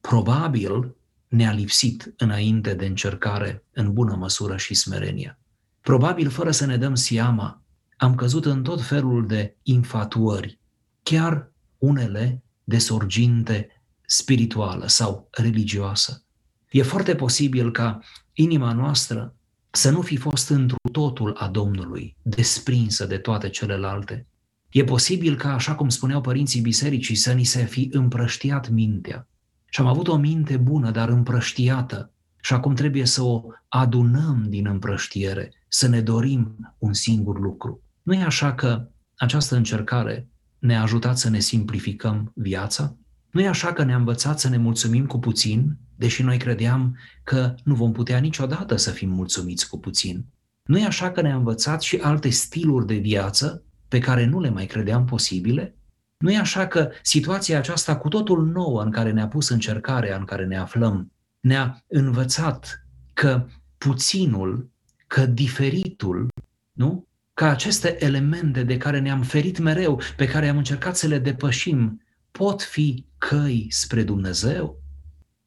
probabil 0.01 0.97
ne-a 1.29 1.53
lipsit 1.53 2.15
înainte 2.17 2.75
de 2.75 2.87
încercare 2.87 3.65
în 3.73 3.93
bună 3.93 4.15
măsură 4.15 4.57
și 4.57 4.75
smerenia. 4.75 5.39
Probabil 5.81 6.29
fără 6.29 6.51
să 6.51 6.67
ne 6.67 6.77
dăm 6.77 6.95
seama, 6.95 7.63
am 7.97 8.15
căzut 8.15 8.45
în 8.45 8.63
tot 8.63 8.83
felul 8.83 9.27
de 9.27 9.57
infatuări, 9.63 10.59
chiar 11.03 11.53
unele 11.79 12.43
de 12.65 12.79
sorginte 12.79 13.83
spirituală 14.07 14.87
sau 14.87 15.29
religioasă. 15.31 16.23
E 16.71 16.83
foarte 16.83 17.15
posibil 17.15 17.73
ca 17.73 18.01
inima 18.33 18.73
noastră 18.73 19.35
să 19.71 19.91
nu 19.91 20.03
fi 20.03 20.17
fost 20.17 20.49
întru 20.49 20.77
totul 20.93 21.35
a 21.39 21.49
Domnului, 21.49 22.17
desprinsă 22.23 23.07
de 23.07 23.19
toate 23.19 23.49
celelalte. 23.49 24.27
E 24.71 24.85
posibil 24.85 25.37
ca, 25.37 25.55
așa 25.55 25.75
cum 25.75 25.89
spuneau 25.89 26.21
părinții 26.21 26.61
bisericii, 26.61 27.15
să 27.15 27.33
ni 27.33 27.45
se 27.45 27.65
fi 27.65 27.89
împrăștiat 27.93 28.69
mintea. 28.69 29.29
Și 29.71 29.81
am 29.81 29.87
avut 29.87 30.09
o 30.09 30.17
minte 30.17 30.57
bună, 30.57 30.91
dar 30.91 31.09
împrăștiată. 31.09 32.13
Și 32.41 32.53
acum 32.53 32.75
trebuie 32.75 33.05
să 33.05 33.23
o 33.23 33.43
adunăm 33.69 34.47
din 34.49 34.67
împrăștiere, 34.67 35.53
să 35.69 35.89
ne 35.89 36.01
dorim 36.01 36.75
un 36.79 36.93
singur 36.93 37.41
lucru. 37.41 37.83
Nu 38.03 38.15
e 38.15 38.23
așa 38.23 38.55
că 38.55 38.89
această 39.17 39.57
încercare 39.57 40.29
ne-a 40.59 40.83
ajutat 40.83 41.19
să 41.19 41.31
ne 41.31 41.39
simplificăm 41.39 42.33
viața? 42.35 42.97
Nu 43.31 43.41
e 43.41 43.49
așa 43.49 43.73
că 43.73 43.85
ne-a 43.85 43.97
învățat 43.97 44.41
să 44.41 44.49
ne 44.49 44.57
mulțumim 44.57 45.07
cu 45.07 45.19
puțin, 45.19 45.77
deși 45.97 46.23
noi 46.23 46.37
credeam 46.37 46.97
că 47.25 47.55
nu 47.65 47.75
vom 47.75 47.93
putea 47.93 48.19
niciodată 48.19 48.77
să 48.77 48.91
fim 48.91 49.11
mulțumiți 49.11 49.69
cu 49.69 49.79
puțin? 49.79 50.25
Nu 50.63 50.79
e 50.79 50.85
așa 50.85 51.11
că 51.11 51.21
ne-a 51.21 51.37
învățat 51.37 51.83
și 51.83 51.97
alte 51.97 52.29
stiluri 52.29 52.87
de 52.87 52.95
viață 52.95 53.63
pe 53.89 53.99
care 53.99 54.25
nu 54.25 54.41
le 54.41 54.51
mai 54.51 54.67
credeam 54.67 55.05
posibile? 55.05 55.78
Nu 56.19 56.33
e 56.33 56.39
așa 56.39 56.67
că 56.67 56.91
situația 57.03 57.59
aceasta 57.59 57.97
cu 57.97 58.09
totul 58.09 58.47
nouă 58.47 58.83
în 58.83 58.91
care 58.91 59.11
ne-a 59.11 59.29
pus 59.29 59.49
încercarea 59.49 60.17
în 60.17 60.25
care 60.25 60.47
ne 60.47 60.57
aflăm, 60.57 61.13
ne-a 61.41 61.85
învățat 61.87 62.87
că 63.15 63.47
puținul, 63.79 64.71
că 65.07 65.27
diferitul, 65.27 66.29
nu? 66.73 67.07
Că 67.35 67.45
aceste 67.45 68.05
elemente 68.05 68.63
de 68.63 68.77
care 68.77 69.01
ne-am 69.01 69.23
ferit 69.23 69.59
mereu, 69.59 70.01
pe 70.17 70.27
care 70.27 70.49
am 70.49 70.57
încercat 70.57 70.97
să 70.97 71.07
le 71.07 71.19
depășim, 71.19 72.03
pot 72.31 72.63
fi 72.63 73.07
căi 73.19 73.67
spre 73.71 74.03
Dumnezeu? 74.03 74.83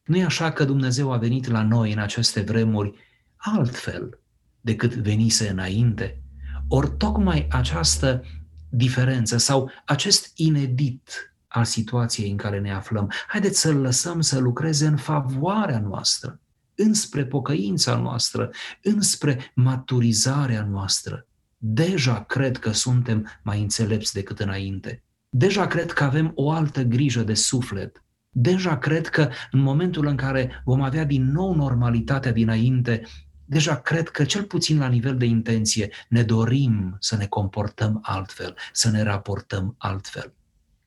Nu 0.03 0.17
e 0.17 0.23
așa 0.23 0.51
că 0.51 0.63
Dumnezeu 0.63 1.11
a 1.11 1.17
venit 1.17 1.47
la 1.47 1.63
noi 1.63 1.91
în 1.91 1.99
aceste 1.99 2.41
vremuri 2.41 2.93
altfel 3.35 4.19
decât 4.61 4.93
venise 4.93 5.49
înainte? 5.49 6.21
Ori 6.67 6.97
tocmai 6.97 7.47
această 7.49 8.23
diferență 8.71 9.37
sau 9.37 9.71
acest 9.85 10.31
inedit 10.35 11.33
al 11.47 11.65
situației 11.65 12.31
în 12.31 12.37
care 12.37 12.59
ne 12.59 12.73
aflăm, 12.73 13.11
haideți 13.27 13.59
să-l 13.59 13.75
lăsăm 13.75 14.21
să 14.21 14.39
lucreze 14.39 14.85
în 14.85 14.97
favoarea 14.97 15.79
noastră, 15.79 16.39
înspre 16.75 17.25
pocăința 17.25 17.95
noastră, 17.95 18.49
înspre 18.81 19.51
maturizarea 19.55 20.63
noastră. 20.63 21.25
Deja 21.57 22.23
cred 22.23 22.57
că 22.57 22.71
suntem 22.71 23.39
mai 23.43 23.61
înțelepți 23.61 24.13
decât 24.13 24.39
înainte. 24.39 25.03
Deja 25.29 25.67
cred 25.67 25.91
că 25.91 26.03
avem 26.03 26.31
o 26.35 26.51
altă 26.51 26.81
grijă 26.81 27.21
de 27.21 27.33
suflet. 27.33 28.03
Deja 28.29 28.77
cred 28.77 29.07
că 29.07 29.29
în 29.51 29.59
momentul 29.59 30.07
în 30.07 30.15
care 30.15 30.61
vom 30.65 30.81
avea 30.81 31.03
din 31.03 31.31
nou 31.31 31.55
normalitatea 31.55 32.31
dinainte, 32.31 33.01
deja 33.51 33.75
cred 33.75 34.09
că 34.09 34.23
cel 34.23 34.43
puțin 34.43 34.77
la 34.77 34.87
nivel 34.87 35.17
de 35.17 35.25
intenție 35.25 35.91
ne 36.09 36.23
dorim 36.23 36.97
să 36.99 37.15
ne 37.15 37.27
comportăm 37.27 37.99
altfel, 38.01 38.55
să 38.73 38.89
ne 38.89 39.01
raportăm 39.01 39.75
altfel. 39.77 40.33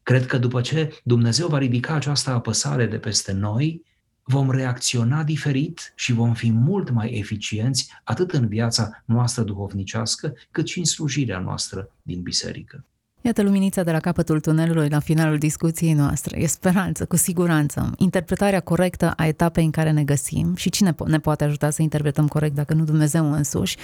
Cred 0.02 0.26
că 0.26 0.38
după 0.38 0.60
ce 0.60 1.00
Dumnezeu 1.02 1.48
va 1.48 1.58
ridica 1.58 1.94
această 1.94 2.30
apăsare 2.30 2.86
de 2.86 2.98
peste 2.98 3.32
noi, 3.32 3.82
vom 4.22 4.50
reacționa 4.50 5.22
diferit 5.22 5.92
și 5.94 6.12
vom 6.12 6.34
fi 6.34 6.50
mult 6.50 6.90
mai 6.90 7.10
eficienți 7.10 7.92
atât 8.04 8.32
în 8.32 8.48
viața 8.48 9.02
noastră 9.04 9.42
duhovnicească, 9.42 10.34
cât 10.50 10.68
și 10.68 10.78
în 10.78 10.84
slujirea 10.84 11.38
noastră 11.38 11.90
din 12.02 12.22
biserică. 12.22 12.84
Iată 13.26 13.42
luminița 13.42 13.82
de 13.82 13.90
la 13.90 14.00
capătul 14.00 14.40
tunelului 14.40 14.88
la 14.88 14.98
finalul 14.98 15.38
discuției 15.38 15.92
noastre. 15.92 16.40
E 16.40 16.46
speranță, 16.46 17.04
cu 17.04 17.16
siguranță. 17.16 17.92
Interpretarea 17.96 18.60
corectă 18.60 19.12
a 19.16 19.26
etapei 19.26 19.64
în 19.64 19.70
care 19.70 19.90
ne 19.90 20.04
găsim 20.04 20.54
și 20.54 20.70
cine 20.70 20.94
ne 21.06 21.18
poate 21.18 21.44
ajuta 21.44 21.70
să 21.70 21.82
interpretăm 21.82 22.28
corect 22.28 22.54
dacă 22.54 22.74
nu 22.74 22.84
Dumnezeu 22.84 23.32
însuși. 23.32 23.76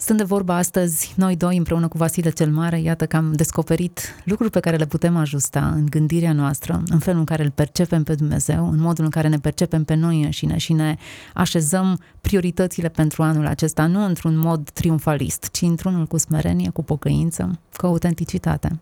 Stând 0.00 0.18
de 0.18 0.24
vorba 0.24 0.56
astăzi, 0.56 1.14
noi 1.16 1.36
doi 1.36 1.56
împreună 1.56 1.88
cu 1.88 1.96
Vasile 1.96 2.30
cel 2.30 2.50
Mare, 2.50 2.80
iată 2.80 3.06
că 3.06 3.16
am 3.16 3.32
descoperit 3.32 4.00
lucruri 4.24 4.50
pe 4.50 4.60
care 4.60 4.76
le 4.76 4.86
putem 4.86 5.16
ajusta 5.16 5.66
în 5.66 5.86
gândirea 5.86 6.32
noastră, 6.32 6.82
în 6.86 6.98
felul 6.98 7.18
în 7.18 7.24
care 7.24 7.42
îl 7.42 7.50
percepem 7.50 8.02
pe 8.02 8.14
Dumnezeu, 8.14 8.70
în 8.70 8.80
modul 8.80 9.04
în 9.04 9.10
care 9.10 9.28
ne 9.28 9.38
percepem 9.38 9.84
pe 9.84 9.94
noi 9.94 10.22
înșine 10.22 10.56
și 10.56 10.72
ne 10.72 10.96
așezăm 11.34 12.00
prioritățile 12.20 12.88
pentru 12.88 13.22
anul 13.22 13.46
acesta, 13.46 13.86
nu 13.86 14.04
într-un 14.04 14.36
mod 14.36 14.70
triumfalist, 14.70 15.48
ci 15.52 15.60
într-unul 15.60 16.06
cu 16.06 16.16
smerenie, 16.16 16.70
cu 16.70 16.82
pocăință, 16.82 17.58
cu 17.76 17.86
autenticitate. 17.86 18.80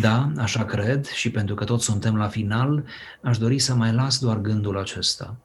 Da, 0.00 0.32
așa 0.36 0.64
cred 0.64 1.06
și 1.06 1.30
pentru 1.30 1.54
că 1.54 1.64
toți 1.64 1.84
suntem 1.84 2.16
la 2.16 2.28
final, 2.28 2.84
aș 3.22 3.38
dori 3.38 3.58
să 3.58 3.74
mai 3.74 3.92
las 3.92 4.18
doar 4.18 4.38
gândul 4.38 4.78
acesta. 4.78 5.36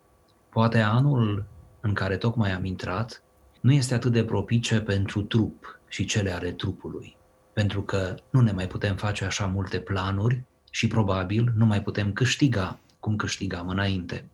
Poate 0.50 0.80
anul 0.80 1.46
în 1.82 1.94
care 1.94 2.18
tocmai 2.18 2.52
am 2.52 2.66
intrat 2.66 3.20
nu 3.66 3.72
este 3.72 3.94
atât 3.94 4.12
de 4.12 4.24
propice 4.24 4.80
pentru 4.80 5.22
trup 5.22 5.80
și 5.88 6.06
cele 6.06 6.32
ale 6.32 6.52
trupului, 6.52 7.18
pentru 7.54 7.82
că 7.82 8.16
nu 8.30 8.42
ne 8.42 8.52
mai 8.52 8.68
putem 8.68 8.96
face 8.96 9.26
așa 9.26 9.46
multe 9.46 9.80
planuri 9.80 10.44
și 10.70 10.88
probabil 10.88 11.54
nu 11.56 11.66
mai 11.66 11.82
putem 11.82 12.14
câștiga 12.14 12.80
cum 13.00 13.16
câștigam 13.16 13.68
înainte. 13.68 14.26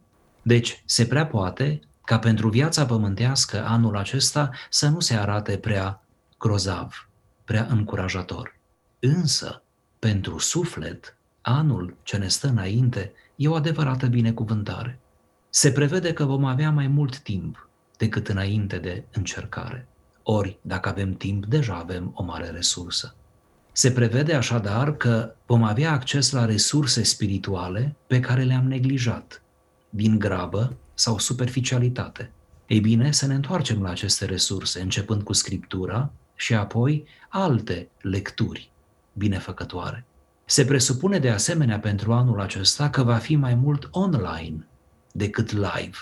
Deci, 0.41 0.83
se 0.85 1.05
prea 1.05 1.25
poate 1.25 1.79
ca 2.05 2.19
pentru 2.19 2.49
viața 2.49 2.85
pământească 2.85 3.65
anul 3.65 3.97
acesta 3.97 4.49
să 4.69 4.87
nu 4.87 4.99
se 4.99 5.13
arate 5.13 5.57
prea 5.57 6.03
grozav, 6.37 7.09
prea 7.45 7.67
încurajator. 7.69 8.55
Însă, 8.99 9.63
pentru 9.99 10.37
suflet, 10.37 11.17
anul 11.41 11.95
ce 12.03 12.17
ne 12.17 12.27
stă 12.27 12.47
înainte 12.47 13.13
e 13.35 13.47
o 13.47 13.53
adevărată 13.53 14.07
binecuvântare. 14.07 14.99
Se 15.49 15.71
prevede 15.71 16.13
că 16.13 16.23
vom 16.23 16.45
avea 16.45 16.71
mai 16.71 16.87
mult 16.87 17.19
timp 17.19 17.69
decât 18.01 18.27
înainte 18.27 18.77
de 18.77 19.03
încercare. 19.11 19.87
Ori, 20.23 20.59
dacă 20.61 20.89
avem 20.89 21.13
timp, 21.13 21.45
deja 21.45 21.75
avem 21.75 22.11
o 22.15 22.23
mare 22.23 22.49
resursă. 22.49 23.15
Se 23.71 23.91
prevede 23.91 24.33
așadar 24.33 24.97
că 24.97 25.35
vom 25.45 25.63
avea 25.63 25.91
acces 25.91 26.31
la 26.31 26.45
resurse 26.45 27.03
spirituale 27.03 27.95
pe 28.07 28.19
care 28.19 28.43
le-am 28.43 28.67
neglijat, 28.67 29.41
din 29.89 30.19
grabă 30.19 30.75
sau 30.93 31.17
superficialitate. 31.17 32.31
Ei 32.67 32.79
bine, 32.79 33.11
să 33.11 33.27
ne 33.27 33.33
întoarcem 33.33 33.81
la 33.81 33.89
aceste 33.89 34.25
resurse, 34.25 34.81
începând 34.81 35.21
cu 35.21 35.33
Scriptura 35.33 36.11
și 36.35 36.53
apoi 36.53 37.05
alte 37.29 37.89
lecturi 38.01 38.71
binefăcătoare. 39.13 40.05
Se 40.45 40.65
presupune 40.65 41.19
de 41.19 41.29
asemenea 41.29 41.79
pentru 41.79 42.13
anul 42.13 42.39
acesta 42.39 42.89
că 42.89 43.03
va 43.03 43.17
fi 43.17 43.35
mai 43.35 43.55
mult 43.55 43.87
online 43.91 44.67
decât 45.11 45.51
live. 45.51 45.97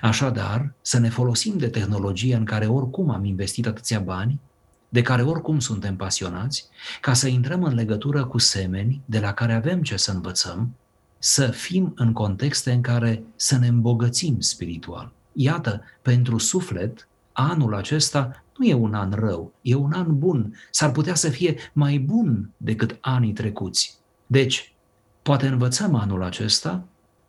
Așadar, 0.00 0.72
să 0.80 0.98
ne 0.98 1.08
folosim 1.08 1.58
de 1.58 1.68
tehnologie 1.68 2.34
în 2.36 2.44
care 2.44 2.66
oricum 2.66 3.10
am 3.10 3.24
investit 3.24 3.66
atâția 3.66 4.00
bani, 4.00 4.40
de 4.88 5.02
care 5.02 5.22
oricum 5.22 5.58
suntem 5.58 5.96
pasionați, 5.96 6.68
ca 7.00 7.12
să 7.12 7.28
intrăm 7.28 7.62
în 7.62 7.74
legătură 7.74 8.24
cu 8.24 8.38
semeni 8.38 9.02
de 9.04 9.18
la 9.18 9.32
care 9.32 9.54
avem 9.54 9.82
ce 9.82 9.96
să 9.96 10.12
învățăm, 10.12 10.74
să 11.18 11.46
fim 11.46 11.92
în 11.96 12.12
contexte 12.12 12.72
în 12.72 12.80
care 12.80 13.22
să 13.36 13.58
ne 13.58 13.66
îmbogățim 13.66 14.40
spiritual. 14.40 15.12
Iată, 15.32 15.82
pentru 16.02 16.38
suflet, 16.38 17.08
anul 17.32 17.74
acesta 17.74 18.44
nu 18.58 18.66
e 18.66 18.74
un 18.74 18.94
an 18.94 19.12
rău, 19.12 19.52
e 19.60 19.74
un 19.74 19.92
an 19.92 20.18
bun. 20.18 20.54
S-ar 20.70 20.90
putea 20.90 21.14
să 21.14 21.28
fie 21.28 21.56
mai 21.72 21.98
bun 21.98 22.50
decât 22.56 22.98
anii 23.00 23.32
trecuți. 23.32 23.98
Deci, 24.26 24.74
poate 25.22 25.46
învățăm 25.46 25.94
anul 25.94 26.22
acesta 26.22 26.84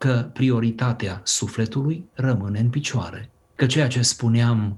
că 0.05 0.29
prioritatea 0.33 1.21
sufletului 1.23 2.05
rămâne 2.13 2.59
în 2.59 2.69
picioare. 2.69 3.29
Că 3.55 3.65
ceea 3.65 3.87
ce 3.87 4.01
spuneam 4.01 4.77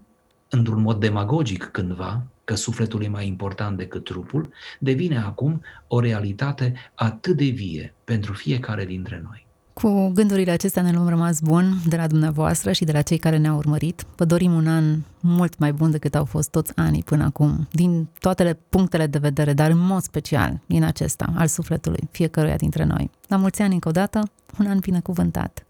într-un 0.50 0.82
mod 0.82 1.00
demagogic 1.00 1.64
cândva, 1.64 2.24
că 2.44 2.56
sufletul 2.56 3.04
e 3.04 3.08
mai 3.08 3.28
important 3.28 3.78
decât 3.78 4.04
trupul, 4.04 4.50
devine 4.80 5.18
acum 5.18 5.62
o 5.88 6.00
realitate 6.00 6.92
atât 6.96 7.38
de 7.38 7.46
vie 7.46 7.94
pentru 8.04 8.34
fiecare 8.34 8.86
dintre 8.86 9.22
noi. 9.24 9.47
Cu 9.82 10.12
gândurile 10.14 10.52
acestea 10.52 10.82
ne 10.82 10.92
luăm 10.92 11.08
rămas 11.08 11.40
bun 11.40 11.74
de 11.86 11.96
la 11.96 12.08
dumneavoastră 12.08 12.72
și 12.72 12.86
de 12.86 12.92
la 12.92 13.02
cei 13.02 13.18
care 13.18 13.38
ne-au 13.38 13.58
urmărit. 13.58 14.06
Vă 14.16 14.26
dorim 14.26 14.54
un 14.54 14.68
an 14.68 14.84
mult 15.20 15.58
mai 15.58 15.74
bun 15.74 15.92
decât 15.92 16.16
au 16.16 16.26
fost 16.26 16.50
toți 16.50 16.72
anii 16.76 17.04
până 17.04 17.24
acum, 17.24 17.68
din 17.72 18.08
toate 18.20 18.58
punctele 18.70 19.08
de 19.08 19.18
vedere, 19.18 19.54
dar 19.54 19.70
în 19.70 19.78
mod 19.78 20.02
special 20.02 20.60
din 20.66 20.84
acesta, 20.84 21.34
al 21.36 21.48
sufletului 21.48 22.08
fiecăruia 22.12 22.56
dintre 22.56 22.84
noi. 22.84 23.10
La 23.28 23.36
mulți 23.36 23.62
ani 23.62 23.74
încă 23.74 23.88
o 23.88 23.92
dată, 23.92 24.30
un 24.60 24.66
an 24.66 24.80
binecuvântat! 24.80 25.66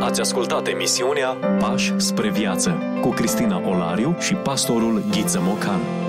Ați 0.00 0.20
ascultat 0.20 0.66
emisiunea 0.66 1.28
Pași 1.58 1.94
spre 1.96 2.30
viață 2.30 2.74
cu 3.00 3.08
Cristina 3.08 3.68
Olariu 3.68 4.16
și 4.18 4.34
pastorul 4.34 5.04
Ghiță 5.10 5.40
Mocan. 5.42 6.05